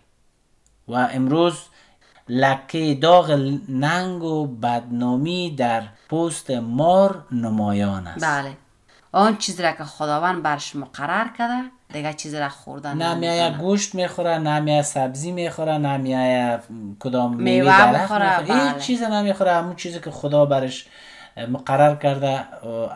و 0.88 0.94
امروز 0.94 1.58
لکه 2.28 2.94
داغ 2.94 3.30
ننگ 3.68 4.22
و 4.22 4.46
بدنامی 4.46 5.50
در 5.50 5.82
پوست 6.08 6.50
مار 6.50 7.26
نمایان 7.32 8.06
است. 8.06 8.24
بله. 8.24 8.56
آن 9.12 9.36
چیزی 9.36 9.62
را 9.62 9.72
که 9.72 9.84
خداوند 9.84 10.42
برش 10.42 10.76
مقرر 10.76 11.28
کرده 11.38 11.70
دیگه 11.92 12.12
چیزی 12.12 12.38
را 12.38 12.48
خوردن 12.48 12.96
نه 12.96 13.14
نمی‌کنه. 13.14 13.58
گوشت 13.58 13.94
می‌خوره 13.94 14.38
نه 14.38 14.60
میایه 14.60 14.82
سبزی 14.82 15.32
می‌خوره 15.32 15.78
نه 15.78 15.96
میایه 15.96 16.58
کدام 17.00 17.36
میوه 17.36 18.00
می‌خوره 18.00 18.36
هیچ 18.38 18.48
بله. 18.48 18.80
چیز 18.80 19.02
نمی‌خوره 19.02 19.52
همون 19.52 19.76
چیزی 19.76 20.00
که 20.00 20.10
خدا 20.10 20.44
برش 20.44 20.86
مقرر 21.48 21.94
کرده 21.94 22.44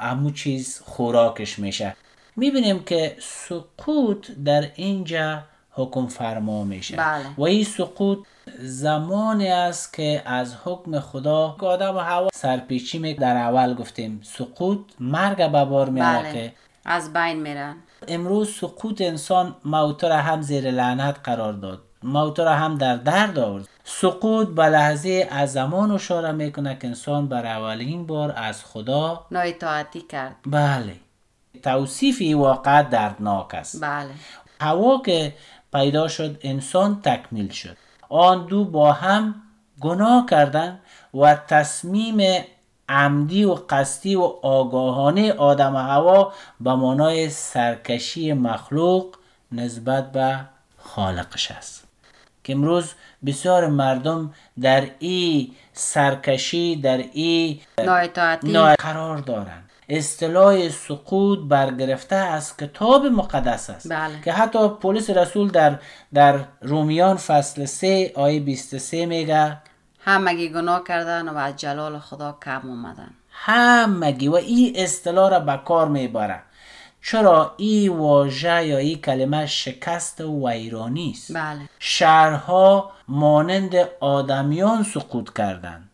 همون 0.00 0.33
چیز 0.33 0.83
خوراکش 0.85 1.59
میشه. 1.59 1.96
می‌بینیم 2.37 2.85
که 2.85 3.16
سقوط 3.20 4.30
در 4.44 4.70
اینجا 4.74 5.42
حکم 5.70 6.07
فرما 6.07 6.64
میشه. 6.64 6.96
بله. 6.96 7.24
و 7.38 7.42
این 7.42 7.64
سقوط 7.64 8.18
زمانی 8.59 9.48
است 9.48 9.92
که 9.92 10.22
از 10.26 10.54
حکم 10.64 11.00
خدا 11.00 11.57
که 11.61 11.66
آدم 11.66 11.96
و 11.96 11.98
هوا 11.98 12.28
سرپیچی 12.35 12.98
می 12.98 13.14
در 13.14 13.37
اول 13.37 13.74
گفتیم 13.74 14.20
سقوط 14.24 14.78
مرگ 15.00 15.52
به 15.52 15.64
بار 15.64 15.90
میاره 15.90 16.22
بله. 16.22 16.33
که 16.33 16.52
از 16.85 17.12
بین 17.12 17.42
میرن. 17.42 17.76
امروز 18.08 18.50
سقوط 18.50 19.00
انسان 19.00 19.56
موت 19.64 20.04
را 20.04 20.16
هم 20.16 20.42
زیر 20.42 20.70
لعنت 20.70 21.16
قرار 21.24 21.52
داد. 21.52 21.82
موت 22.02 22.40
را 22.40 22.54
هم 22.54 22.74
در 22.74 22.96
درد 22.96 23.38
آورد 23.38 23.68
سقوط 23.84 24.48
به 24.48 24.66
لحظه 24.66 25.28
از 25.30 25.52
زمان 25.52 25.90
اشاره 25.90 26.32
می‌کنه 26.32 26.78
که 26.80 26.86
انسان 26.86 27.28
بر 27.28 27.46
اولین 27.46 28.06
بار 28.06 28.34
از 28.36 28.64
خدا 28.64 29.26
نااطاعتی 29.30 30.00
کرد. 30.00 30.36
بله. 30.46 30.96
توصیف 31.62 32.16
این 32.20 32.38
واقع 32.38 32.82
دردناک 32.82 33.54
است. 33.54 33.84
بله. 33.84 34.10
هوا 34.60 35.02
که 35.06 35.34
پیدا 35.72 36.08
شد 36.08 36.38
انسان 36.42 37.00
تکمیل 37.02 37.48
شد. 37.48 37.76
آن 38.08 38.46
دو 38.46 38.64
با 38.64 38.92
هم 38.92 39.34
گناه 39.80 40.26
کردند 40.26 40.80
و 41.14 41.34
تصمیم 41.34 42.44
عمدی 42.88 43.44
و 43.44 43.54
قصدی 43.54 44.16
و 44.16 44.22
آگاهانه 44.42 45.32
آدم 45.32 45.74
و 45.74 45.78
هوا 45.78 46.32
به 46.60 46.74
مانای 46.74 47.30
سرکشی 47.30 48.32
مخلوق 48.32 49.14
نسبت 49.52 50.12
به 50.12 50.40
خالقش 50.78 51.50
است. 51.50 51.84
که 52.44 52.52
امروز 52.52 52.92
بسیار 53.26 53.66
مردم 53.66 54.34
در 54.60 54.86
این 54.98 55.50
سرکشی 55.72 56.76
در 56.76 56.96
این 56.96 57.60
نااطاعتی 57.84 58.52
نا 58.52 58.74
قرار 58.74 59.18
دارند. 59.18 59.70
اصطلاح 59.88 60.68
سقوط 60.68 61.38
برگرفته 61.48 62.16
از 62.16 62.56
کتاب 62.56 63.06
مقدس 63.06 63.70
است. 63.70 63.88
بله. 63.92 64.20
که 64.24 64.32
حتی 64.32 64.68
پلیس 64.68 65.10
رسول 65.10 65.50
در 65.50 65.78
در 66.14 66.40
رومیان 66.62 67.16
فصل 67.16 67.64
3 67.64 68.12
آیه 68.14 68.40
23 68.40 69.06
میگه 69.06 69.56
همگی 70.04 70.48
گناه 70.48 70.84
کردن 70.84 71.28
و 71.28 71.36
از 71.36 71.56
جلال 71.56 71.98
خدا 71.98 72.38
کم 72.44 72.60
اومدن. 72.64 73.10
همگی 73.30 74.28
و 74.28 74.34
این 74.34 74.72
اصطلاح 74.76 75.30
را 75.30 75.40
به 75.40 75.60
کار 75.64 75.88
می‌بره. 75.88 76.42
چرا؟ 77.02 77.54
این 77.56 77.92
واژه 77.92 78.66
یا 78.66 78.78
این 78.78 79.00
کلمه 79.00 79.46
شکست 79.46 80.20
و 80.20 80.48
ویرانی 80.48 81.10
است. 81.10 81.32
بله. 81.32 81.60
شهرها 81.78 82.90
مانند 83.08 83.74
آدمیان 84.00 84.82
سقوط 84.82 85.32
کردند. 85.32 85.90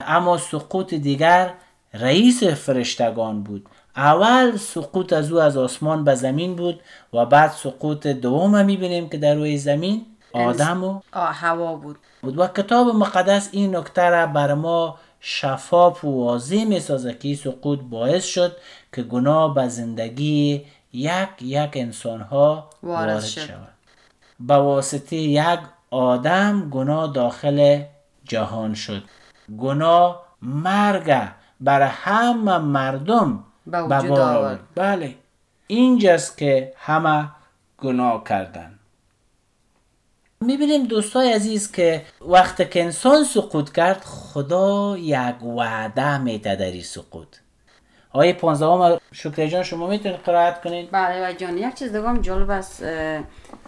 اما 0.00 0.38
سقوط 0.38 0.94
دیگر 0.94 1.54
رئیس 1.94 2.42
فرشتگان 2.44 3.42
بود. 3.42 3.66
اول 3.96 4.56
سقوط 4.56 5.12
از 5.12 5.32
او 5.32 5.40
از 5.40 5.56
آسمان 5.56 6.04
به 6.04 6.14
زمین 6.14 6.56
بود 6.56 6.80
و 7.12 7.26
بعد 7.26 7.50
سقوط 7.50 8.06
دوم 8.06 8.64
می‌بینیم 8.64 9.08
که 9.08 9.18
در 9.18 9.34
روی 9.34 9.58
زمین 9.58 10.06
آدم 10.32 10.84
و 10.84 11.00
هوا 11.14 11.74
بود 11.74 11.98
بود 12.22 12.38
و 12.38 12.46
کتاب 12.46 12.88
مقدس 12.88 13.48
این 13.52 13.76
نکته 13.76 14.10
را 14.10 14.26
بر 14.26 14.54
ما 14.54 14.98
شفاف 15.20 16.04
و 16.04 16.24
واضح 16.24 16.64
می 16.64 16.80
سازه 16.80 17.14
که 17.14 17.34
سقوط 17.34 17.80
باعث 17.80 18.24
شد 18.24 18.56
که 18.92 19.02
گناه 19.02 19.54
به 19.54 19.68
زندگی 19.68 20.64
یک 20.92 21.28
یک 21.40 21.70
انسان 21.74 22.20
ها 22.20 22.70
وارد 22.82 23.08
وارد 23.08 23.24
شد. 23.24 23.40
شود 23.40 23.68
به 24.40 24.54
واسطه 24.54 25.16
یک 25.16 25.60
آدم 25.90 26.70
گناه 26.70 27.12
داخل 27.12 27.82
جهان 28.24 28.74
شد 28.74 29.02
گناه 29.58 30.22
مرگ 30.42 31.28
بر 31.60 31.82
همه 31.82 32.58
مردم 32.58 33.44
به 33.66 33.82
وجود. 33.82 34.18
آورد. 34.18 34.60
بله 34.74 35.14
اینجاست 35.66 36.38
که 36.38 36.72
همه 36.76 37.28
گناه 37.78 38.24
کردند 38.24 38.77
می‌بینیم 40.40 40.86
دوستای 40.86 41.32
عزیز 41.32 41.72
که 41.72 42.04
وقتی 42.20 42.64
که 42.64 42.82
انسان 42.82 43.24
سقوط 43.24 43.72
کرد 43.72 44.00
خدا 44.04 44.98
یک 44.98 45.42
وعده 45.42 46.18
میده 46.18 46.56
در 46.56 46.64
این 46.64 46.82
سقوط. 46.82 47.28
آیه 48.12 48.32
15 48.32 48.66
هم 48.66 49.00
شکر 49.12 49.46
جان 49.46 49.62
شما 49.62 49.86
می‌تونید 49.86 50.16
قرائت 50.16 50.62
کنید؟ 50.62 50.90
بله 50.90 51.28
و 51.28 51.32
جان 51.32 51.58
یک 51.58 51.74
چیز 51.74 51.92
دیگه 51.92 52.08
هم 52.08 52.20
جالب 52.20 52.50
است 52.50 52.78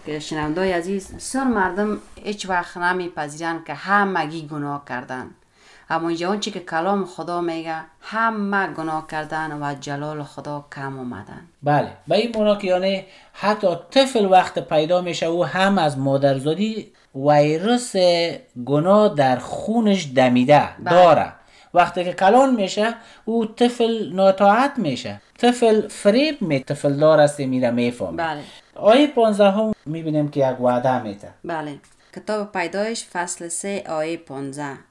که 0.06 0.18
شنوندای 0.20 0.72
عزیز 0.72 1.14
بسیار 1.14 1.44
مردم 1.44 1.98
هیچ 2.24 2.48
وقت 2.48 2.76
نمیپذیرن 2.76 3.64
که 3.66 3.74
همگی 3.74 4.46
گناه 4.46 4.84
کردن 4.88 5.30
اما 5.90 6.08
اینجا 6.08 6.36
چی 6.36 6.50
که 6.50 6.60
کلام 6.60 7.04
خدا 7.04 7.40
میگه 7.40 7.76
همه 8.00 8.66
گناه 8.66 9.06
کردن 9.06 9.58
و 9.62 9.74
جلال 9.80 10.22
خدا 10.22 10.64
کم 10.74 10.98
اومدن 10.98 11.40
بله 11.62 11.88
به 12.08 12.16
این 12.16 12.32
مونا 12.34 12.56
که 12.56 12.66
یعنی 12.66 13.04
حتی 13.32 13.66
طفل 13.90 14.24
وقت 14.24 14.58
پیدا 14.58 15.00
میشه 15.00 15.26
او 15.26 15.44
هم 15.44 15.78
از 15.78 15.98
مادرزادی 15.98 16.92
ویروس 17.14 17.92
گناه 18.64 19.14
در 19.14 19.36
خونش 19.36 20.08
دمیده 20.14 20.76
داره 20.76 21.32
وقتی 21.74 22.04
که 22.04 22.12
کلان 22.12 22.54
میشه 22.54 22.94
او 23.24 23.46
طفل 23.46 24.12
ناطاعت 24.12 24.78
میشه 24.78 25.20
طفل 25.38 25.88
فریب 25.88 26.42
می 26.42 26.60
طفل 26.60 26.92
دار 26.92 27.20
است 27.20 27.40
میره 27.40 27.70
می‌فهمه 27.70 28.16
بله 28.16 28.40
آیه 28.74 29.06
15 29.06 29.50
هم 29.50 29.72
می‌بینیم 29.86 30.28
که 30.28 30.50
یک 30.50 30.60
وعده 30.60 31.02
میده 31.02 31.28
بله 31.44 31.78
کتاب 32.16 32.52
پیدایش 32.52 33.04
فصل 33.04 33.48
3 33.48 33.84
آیه 33.88 34.16
15 34.16 34.89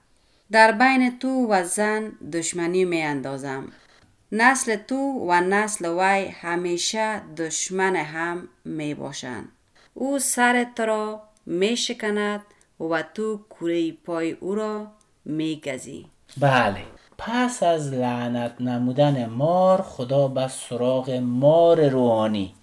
در 0.51 0.71
بین 0.71 1.19
تو 1.19 1.47
و 1.49 1.63
زن 1.63 2.11
دشمنی 2.33 2.85
می 2.85 3.01
اندازم. 3.01 3.67
نسل 4.31 4.75
تو 4.75 5.25
و 5.29 5.41
نسل 5.41 5.85
وی 5.85 6.27
همیشه 6.27 7.21
دشمن 7.37 7.95
هم 7.95 8.47
می 8.65 8.93
باشند. 8.93 9.49
او 9.93 10.19
سر 10.19 10.65
تو 10.75 10.85
را 10.85 11.21
می 11.45 11.77
شکند 11.77 12.41
و 12.79 13.03
تو 13.13 13.39
کوره 13.49 13.91
پای 13.91 14.31
او 14.31 14.55
را 14.55 14.87
می 15.25 15.61
گزی. 15.65 16.05
بله 16.37 16.83
پس 17.17 17.63
از 17.63 17.93
لعنت 17.93 18.61
نمودن 18.61 19.25
مار 19.25 19.81
خدا 19.81 20.27
به 20.27 20.47
سراغ 20.47 21.09
مار 21.11 21.89
روحانی. 21.89 22.53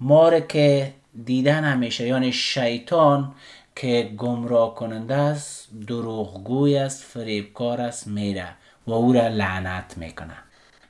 مار 0.00 0.40
که 0.40 0.94
دیدن 1.24 1.64
همیشه 1.64 2.06
یعنی 2.06 2.32
شیطان 2.32 3.34
که 3.80 4.10
گمراه 4.18 4.74
کننده 4.74 5.14
است 5.14 5.68
دروغگوی 5.86 6.78
است 6.78 7.04
فریبکار 7.04 7.80
است 7.80 8.06
میره 8.06 8.48
و 8.86 8.92
او 8.92 9.12
را 9.12 9.28
لعنت 9.28 9.94
می‌کنه. 9.96 10.34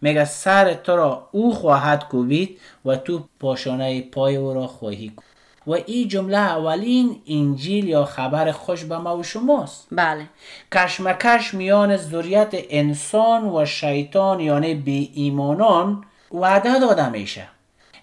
میگه 0.00 0.24
سر 0.24 0.74
تو 0.74 0.96
را 0.96 1.28
او 1.32 1.54
خواهد 1.54 2.04
کوبید 2.08 2.60
و 2.84 2.96
تو 2.96 3.28
پاشانه 3.40 4.02
پای 4.02 4.36
او 4.36 4.54
را 4.54 4.66
خواهی 4.66 5.08
کوبید. 5.08 5.28
و 5.66 5.72
این 5.72 6.08
جمله 6.08 6.38
اولین 6.38 7.16
انجیل 7.28 7.88
یا 7.88 8.04
خبر 8.04 8.52
خوش 8.52 8.84
به 8.84 8.98
ما 8.98 9.16
و 9.16 9.22
شماست. 9.22 9.86
بله. 9.92 10.26
کشمکش 10.72 11.54
میان 11.54 11.96
ذریت 11.96 12.48
انسان 12.52 13.48
و 13.48 13.64
شیطان 13.64 14.40
یعنی 14.40 14.74
بی 14.74 15.10
ایمانان 15.14 16.04
وعده 16.32 16.78
داده 16.78 17.08
میشه. 17.08 17.48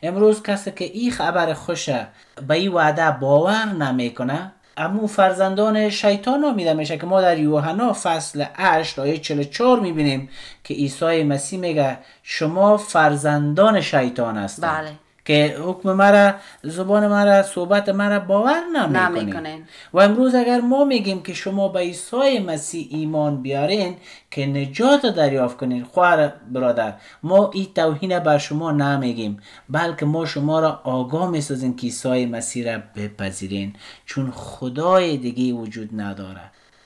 امروز 0.03 0.43
کسی 0.43 0.71
که 0.71 0.85
این 0.85 1.11
خبر 1.11 1.53
خوشه 1.53 2.07
به 2.47 2.53
این 2.53 2.71
وعده 2.71 3.11
باور 3.11 3.65
نمی‌کنه 3.65 4.51
امو 4.77 5.07
فرزندان 5.07 5.89
شیطان 5.89 6.39
نامیده 6.39 6.73
میشه 6.73 6.97
که 6.97 7.05
ما 7.05 7.21
در 7.21 7.39
یوحنا 7.39 7.93
فصل 7.93 8.45
8 8.55 8.99
آیه 8.99 9.17
44 9.17 9.79
می‌بینیم 9.79 10.29
که 10.63 10.73
عیسی 10.73 11.23
مسیح 11.23 11.59
میگه 11.59 11.97
شما 12.23 12.77
فرزندان 12.77 13.81
شیطان 13.81 14.37
هستید 14.37 14.65
بله. 14.65 14.91
که 15.25 15.57
حکم 15.63 15.93
مرا 15.93 16.33
زبان 16.63 17.07
مرا 17.07 17.43
صحبت 17.43 17.89
مرا 17.89 18.19
باور 18.19 18.61
نمی‌کنین. 18.73 19.63
و 19.93 19.99
امروز 19.99 20.35
اگر 20.35 20.61
ما 20.61 20.83
میگیم 20.83 21.23
که 21.23 21.33
شما 21.33 21.67
به 21.67 21.79
عیسی 21.79 22.39
مسیح 22.39 22.87
ایمان 22.91 23.41
بیارین 23.41 23.95
که 24.31 24.45
نجات 24.45 25.05
دریافت 25.05 25.57
کنین 25.57 25.83
خواهر 25.83 26.31
برادر 26.51 26.93
ما 27.23 27.51
این 27.53 27.67
توهین 27.75 28.19
بر 28.19 28.37
شما 28.37 28.71
نمیگیم 28.71 29.39
بلکه 29.69 30.05
ما 30.05 30.25
شما 30.25 30.59
را 30.59 30.81
آگاه 30.83 31.29
می‌سازیم 31.29 31.75
که 31.75 31.81
عیسی 31.81 32.25
مسیح 32.25 32.73
را 32.73 32.81
بپذیرین 32.95 33.75
چون 34.05 34.31
خدای 34.31 35.17
دیگه 35.17 35.53
وجود 35.53 35.89
نداره 36.01 36.41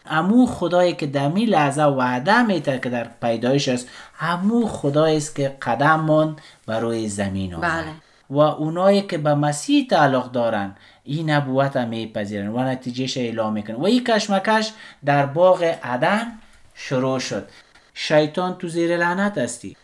امو 0.05 0.45
خدایی 0.45 0.93
که 0.93 1.05
در 1.05 1.27
می 1.27 1.45
لحظه 1.45 1.83
وعده 1.83 2.43
میده 2.43 2.79
که 2.79 2.89
در 2.89 3.07
پیدایش 3.21 3.69
است 3.69 3.87
همو 4.13 4.67
خدایی 4.67 5.17
است 5.17 5.35
که 5.35 5.57
قدم 5.61 5.99
ماند 5.99 6.41
بر 6.65 6.79
روی 6.79 7.07
زمین 7.07 7.53
آمد 7.53 7.71
بله. 7.71 8.08
و 8.29 8.37
اونایی 8.37 9.01
که 9.01 9.17
به 9.17 9.35
مسیح 9.35 9.87
تعلق 9.87 10.31
دارن 10.31 10.75
این 11.03 11.29
نبوت 11.29 11.75
هم 11.75 11.87
میپذیرن 11.87 12.47
و 12.47 12.59
نتیجهش 12.59 13.17
اعلام 13.17 13.53
می‌کنن. 13.53 13.75
و 13.75 13.85
این 13.85 14.03
کشمکش 14.03 14.71
در 15.05 15.25
باغ 15.25 15.63
عدن 15.83 16.31
شروع 16.73 17.19
شد. 17.19 17.49
شیطان 17.93 18.55
تو 18.55 18.67
زیر 18.67 18.97
لعنت 18.97 19.37
استی 19.37 19.75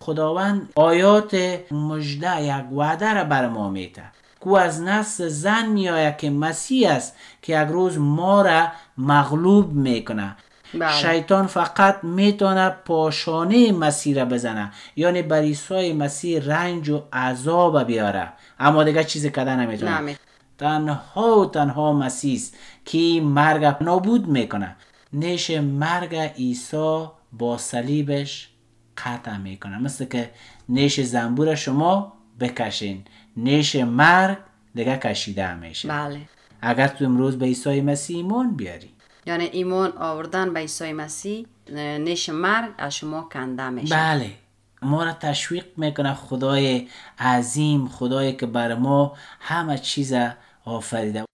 خداوند 0.00 0.68
آیات 0.74 1.34
مجده 1.72 2.42
یک 2.42 2.72
وعده 2.72 3.14
را 3.14 3.24
بر 3.24 3.48
ما 3.48 3.70
میته 3.70 4.02
کو 4.40 4.56
از 4.56 4.82
نسل 4.82 5.28
زن 5.28 5.66
میآید 5.66 6.16
که 6.16 6.30
مسیح 6.30 6.90
است 6.90 7.16
که 7.42 7.62
یک 7.62 7.68
روز 7.68 7.98
ما 7.98 8.42
را 8.42 8.68
مغلوب 8.98 9.72
می‌کنه 9.72 10.36
بله. 10.74 10.92
شیطان 10.92 11.46
فقط 11.46 12.04
می‌تونه 12.04 12.68
پاشانه 12.68 13.72
مسیح 13.72 14.16
را 14.16 14.24
بزنه. 14.24 14.72
یعنی 14.96 15.22
بر 15.22 15.40
عیسی 15.40 15.92
مسیح 15.92 16.40
رنج 16.44 16.88
و 16.88 17.02
عذاب 17.12 17.82
بیاره. 17.84 18.32
اما 18.58 18.84
دیگه 18.84 19.04
چیزی 19.04 19.30
کده 19.30 19.56
نمی‌تونه. 19.56 20.00
نمی- 20.00 20.16
تنها 20.58 21.40
و 21.40 21.50
تنها 21.50 21.92
مسیح 21.92 22.34
است 22.34 22.56
که 22.84 23.20
مرگ 23.24 23.76
نابود 23.80 24.26
می‌کنه. 24.28 24.76
نیش 25.12 25.50
مرگ 25.50 26.16
عیسی 26.16 27.06
با 27.32 27.58
صلیبش 27.58 28.48
قطع 29.04 29.36
می‌کنه. 29.36 29.78
مثل 29.78 30.04
که 30.04 30.30
نیش 30.68 31.00
زنبور 31.00 31.54
شما 31.54 32.12
بکشین. 32.40 33.04
نیش 33.36 33.76
مرگ 33.76 34.36
دیگه 34.74 34.96
کشیده 34.96 35.54
میشه. 35.54 35.88
بله. 35.88 36.20
اگر 36.60 36.88
تو 36.88 37.04
امروز 37.04 37.38
به 37.38 37.46
عیسی 37.46 37.80
مسیح 37.80 38.16
ایمان 38.16 38.56
بیاری. 38.56 38.90
یعنی 39.26 39.44
ایمان 39.44 39.92
آوردن 39.98 40.52
به 40.52 40.60
عیسی 40.60 40.92
مسیح 40.92 41.46
نیش 41.98 42.28
مرگ 42.28 42.70
از 42.78 42.94
شما 42.94 43.28
کنده 43.32 43.68
میشه. 43.68 43.94
بله. 43.94 44.30
ما 44.82 45.04
را 45.04 45.12
تشویق 45.12 45.64
می‌کنه 45.76 46.14
خدای 46.14 46.88
عظیم 47.18 47.88
خدایی 47.88 48.32
که 48.32 48.46
بر 48.46 48.74
ما 48.74 49.16
همه 49.40 49.78
چیز 49.78 50.14
آفریده. 50.64 51.24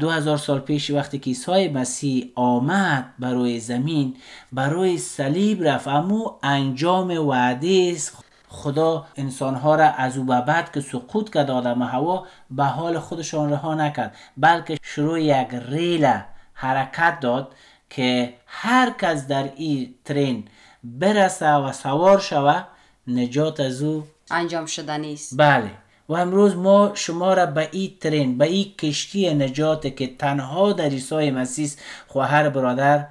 دو 0.00 0.10
هزار 0.10 0.36
سال 0.36 0.60
پیش 0.60 0.90
وقتی 0.90 1.18
که 1.18 1.24
عیسی 1.24 1.68
مسیح 1.68 2.32
آمد 2.34 3.14
بر 3.18 3.32
روی 3.32 3.60
زمین 3.60 4.16
بر 4.52 4.68
روی 4.68 4.98
صلیب 4.98 5.64
رفت. 5.64 5.88
امو 5.88 6.30
انجام 6.42 7.10
وعده 7.28 7.92
است. 7.96 8.24
خدا 8.48 9.06
انسانها 9.16 9.76
را 9.76 9.90
از 9.90 10.16
او 10.16 10.24
بعد 10.24 10.72
که 10.72 10.80
سقوط 10.80 11.30
کرد 11.34 11.50
آدم 11.50 11.82
هوا 11.82 12.26
به 12.50 12.64
حال 12.64 12.98
خودشان 12.98 13.50
رها 13.50 13.74
نکرد 13.74 14.16
بلکه 14.36 14.78
شروع 14.82 15.22
یک 15.22 15.48
ریل 15.68 16.14
حرکت 16.62 17.20
داد 17.20 17.54
که 17.90 18.34
هر 18.46 18.90
کس 18.90 19.26
در 19.26 19.52
این 19.56 19.94
ترین 20.04 20.44
برسه 20.84 21.50
و 21.50 21.72
سوار 21.72 22.20
شوه 22.20 22.64
نجات 23.06 23.60
از 23.60 23.82
او 23.82 24.04
انجام 24.30 24.66
شده 24.66 24.96
نیست. 24.96 25.34
بله. 25.36 25.70
و 26.08 26.14
امروز 26.14 26.56
ما 26.56 26.92
شما 26.94 27.34
را 27.34 27.46
به 27.46 27.68
این 27.72 27.96
ترین 28.00 28.38
به 28.38 28.44
این 28.44 28.74
کشتی 28.78 29.34
نجات 29.34 29.96
که 29.96 30.16
تنها 30.16 30.72
در 30.72 30.84
عیسی 30.84 31.30
مسیح 31.30 31.70
خواهر 32.08 32.48
برادر 32.48 33.06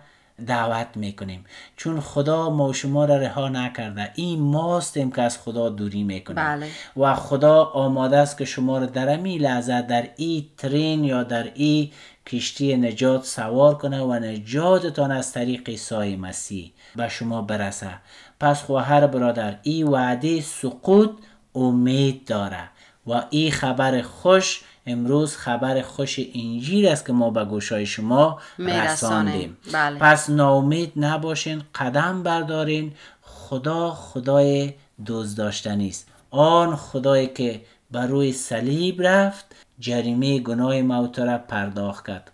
دعوت 0.45 0.87
می‌کنیم. 0.95 1.45
چون 1.77 1.99
خدا 1.99 2.49
ما 2.49 2.73
شما 2.73 3.05
را 3.05 3.17
رها 3.17 3.49
نکرده. 3.49 4.11
این 4.15 4.39
ماستیم 4.39 5.11
که 5.11 5.21
از 5.21 5.37
خدا 5.37 5.69
دوری 5.69 6.03
می‌کنیم. 6.03 6.45
بله. 6.45 6.67
و 6.97 7.15
خدا 7.15 7.63
آماده 7.63 8.17
است 8.17 8.37
که 8.37 8.45
شما 8.45 8.77
را 8.77 8.85
در 8.85 9.13
امی 9.13 9.37
لحظه 9.37 9.81
در 9.81 10.07
این 10.17 10.45
ترین 10.57 11.03
یا 11.03 11.23
در 11.23 11.51
این 11.53 11.91
کشتی 12.27 12.77
نجات 12.77 13.25
سوار 13.25 13.77
کنه 13.77 14.01
و 14.01 14.13
نجاتتان 14.13 15.11
از 15.11 15.33
طریق 15.33 15.69
عیسی 15.69 16.15
مسیح 16.15 16.73
به 16.95 17.09
شما 17.09 17.41
برسه. 17.41 17.91
پس 18.39 18.63
خواهر 18.63 19.07
برادر 19.07 19.55
این 19.61 19.87
وعده 19.87 20.41
سقوط 20.41 21.11
امید 21.55 22.25
داره 22.25 22.69
و 23.07 23.23
این 23.29 23.51
خبر 23.51 24.01
خوش 24.01 24.61
امروز 24.85 25.37
خبر 25.37 25.81
خوش 25.81 26.19
انجیل 26.19 26.87
است 26.87 27.05
که 27.05 27.13
ما 27.13 27.29
به 27.29 27.45
گوشای 27.45 27.85
شما. 27.85 28.39
رساندیم. 28.59 29.57
بله. 29.73 29.99
پس 29.99 30.29
ناامید 30.29 30.91
نباشین 30.95 31.63
قدم 31.75 32.23
بردارین. 32.23 32.93
خدا 33.21 33.91
خدای 33.91 34.73
دوست 35.05 35.37
داشتنی 35.37 35.87
است. 35.87 36.07
آن 36.31 36.75
خدایی 36.75 37.27
که 37.27 37.61
بر 37.91 38.07
روی 38.07 38.33
صلیب 38.33 39.01
رفت 39.01 39.45
جریمه 39.79 40.39
گناه 40.39 40.81
موت 40.81 41.19
را 41.19 41.37
پرداخت 41.37 42.07
کرد. 42.07 42.31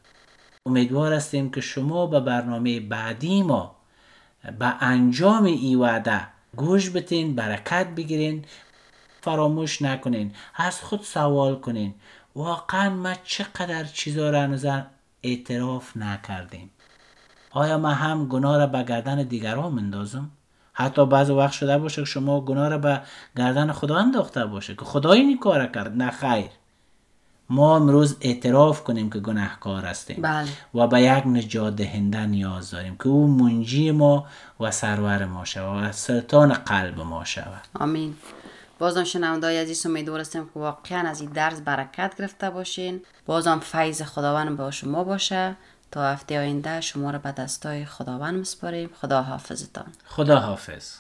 امیدوار 0.66 1.14
هستیم 1.14 1.52
که 1.52 1.62
شما 1.62 2.08
به 2.08 2.20
برنامه 2.20 2.80
بعدی 2.80 3.44
ما 3.44 3.76
به 4.60 4.84
انجام 4.84 5.44
این 5.44 5.80
وعده 5.80 6.28
گوش 6.56 6.90
بتین 6.90 7.36
برکت 7.36 7.88
بگیرین. 7.96 8.46
فراموش 9.22 9.82
نکنین. 9.82 10.32
از 10.56 10.82
خود 10.82 11.02
سوال 11.02 11.56
کنین. 11.56 11.94
واقعا 12.38 12.90
ما 12.90 13.14
چقدر 13.24 13.84
چیزا 13.84 14.30
را 14.30 14.48
نظر 14.48 14.82
اعتراف 15.24 15.98
نکردیم. 15.98 16.70
آیا 17.52 17.78
ما 17.78 17.90
هم 17.90 18.28
گناه 18.28 18.58
را 18.58 18.68
به 18.68 18.84
گردن 18.84 19.24
دیگران 19.24 19.74
مندازم 19.74 20.30
حتی 20.74 21.06
بعض 21.06 21.30
وقت 21.30 21.52
شده 21.52 21.78
باشه 21.78 22.02
که 22.02 22.06
شما 22.06 22.42
گناه 22.42 22.70
را 22.70 22.78
به 22.78 23.02
گردن 23.38 23.72
خدا 23.72 23.98
انداخته 23.98 24.46
باشه 24.46 24.76
که 24.76 24.86
خدایی 24.86 25.22
این 25.22 25.40
کار 25.40 25.68
کرد. 25.68 25.98
نه 25.98 26.12
خیر. 26.12 26.50
ما 27.50 27.76
امروز 27.76 28.18
اعتراف 28.22 28.84
کنیم 28.84 29.10
که 29.10 29.20
گناهکار 29.20 29.86
هستیم 29.86 30.22
بله. 30.22 30.48
و 30.74 30.88
به 30.88 31.02
یک 31.02 31.28
نجات 31.28 31.76
دهنده 31.76 32.26
نیاز 32.26 32.72
داریم 32.72 32.96
که 32.98 33.08
او 33.08 33.28
منجی 33.28 33.92
ما 33.92 34.26
و 34.60 34.72
سرور 34.72 35.26
ما 35.26 35.46
شود 35.46 35.84
و 35.84 35.92
سلطان 35.92 36.54
قلب 36.54 37.00
ما 37.00 37.26
شود. 37.26 37.62
آمین. 37.80 38.16
بازم 38.80 39.04
شنوندای 39.04 39.58
عزیز 39.58 39.86
امیدوار 39.86 40.20
هستیم 40.20 40.46
که 40.46 40.60
واقعا 40.60 41.10
از 41.10 41.22
این 41.22 41.30
درس 41.30 41.62
برکت 41.62 42.16
گرفته 42.18 42.50
باشین. 42.50 43.02
بازم 43.26 43.60
فیض 43.60 44.02
خداوند 44.02 44.58
با 44.58 44.72
شما 44.72 45.04
باشه. 45.04 45.56
تا 45.92 46.04
هفته 46.04 46.40
آینده 46.40 46.82
شما 46.82 47.12
را 47.12 47.20
به 47.20 47.32
دستای 47.32 47.86
خداوند 47.86 48.40
مسپاریم 48.40 48.90
خدا 49.02 49.22
حافظتان 49.22 49.86
خدا 50.06 50.40
حافظ 50.40 51.00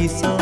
گفتی 0.00 0.39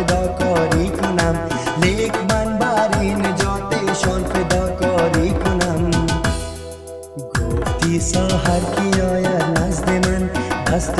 نجاتشان 0.00 0.06
فداکاری 0.06 0.88
کنم. 0.88 1.36
لیک 1.82 2.14
من 2.30 2.58
برای 2.58 3.14
نجاتشان 3.14 4.24
فداکاری 4.24 5.30
کنم. 5.30 5.90
گفتی 7.16 8.00
ساحر 8.00 8.60
کی 8.60 9.00
آید 9.00 9.58
نزد 9.58 9.90
من؟ 9.90 10.30
دست 10.66 10.98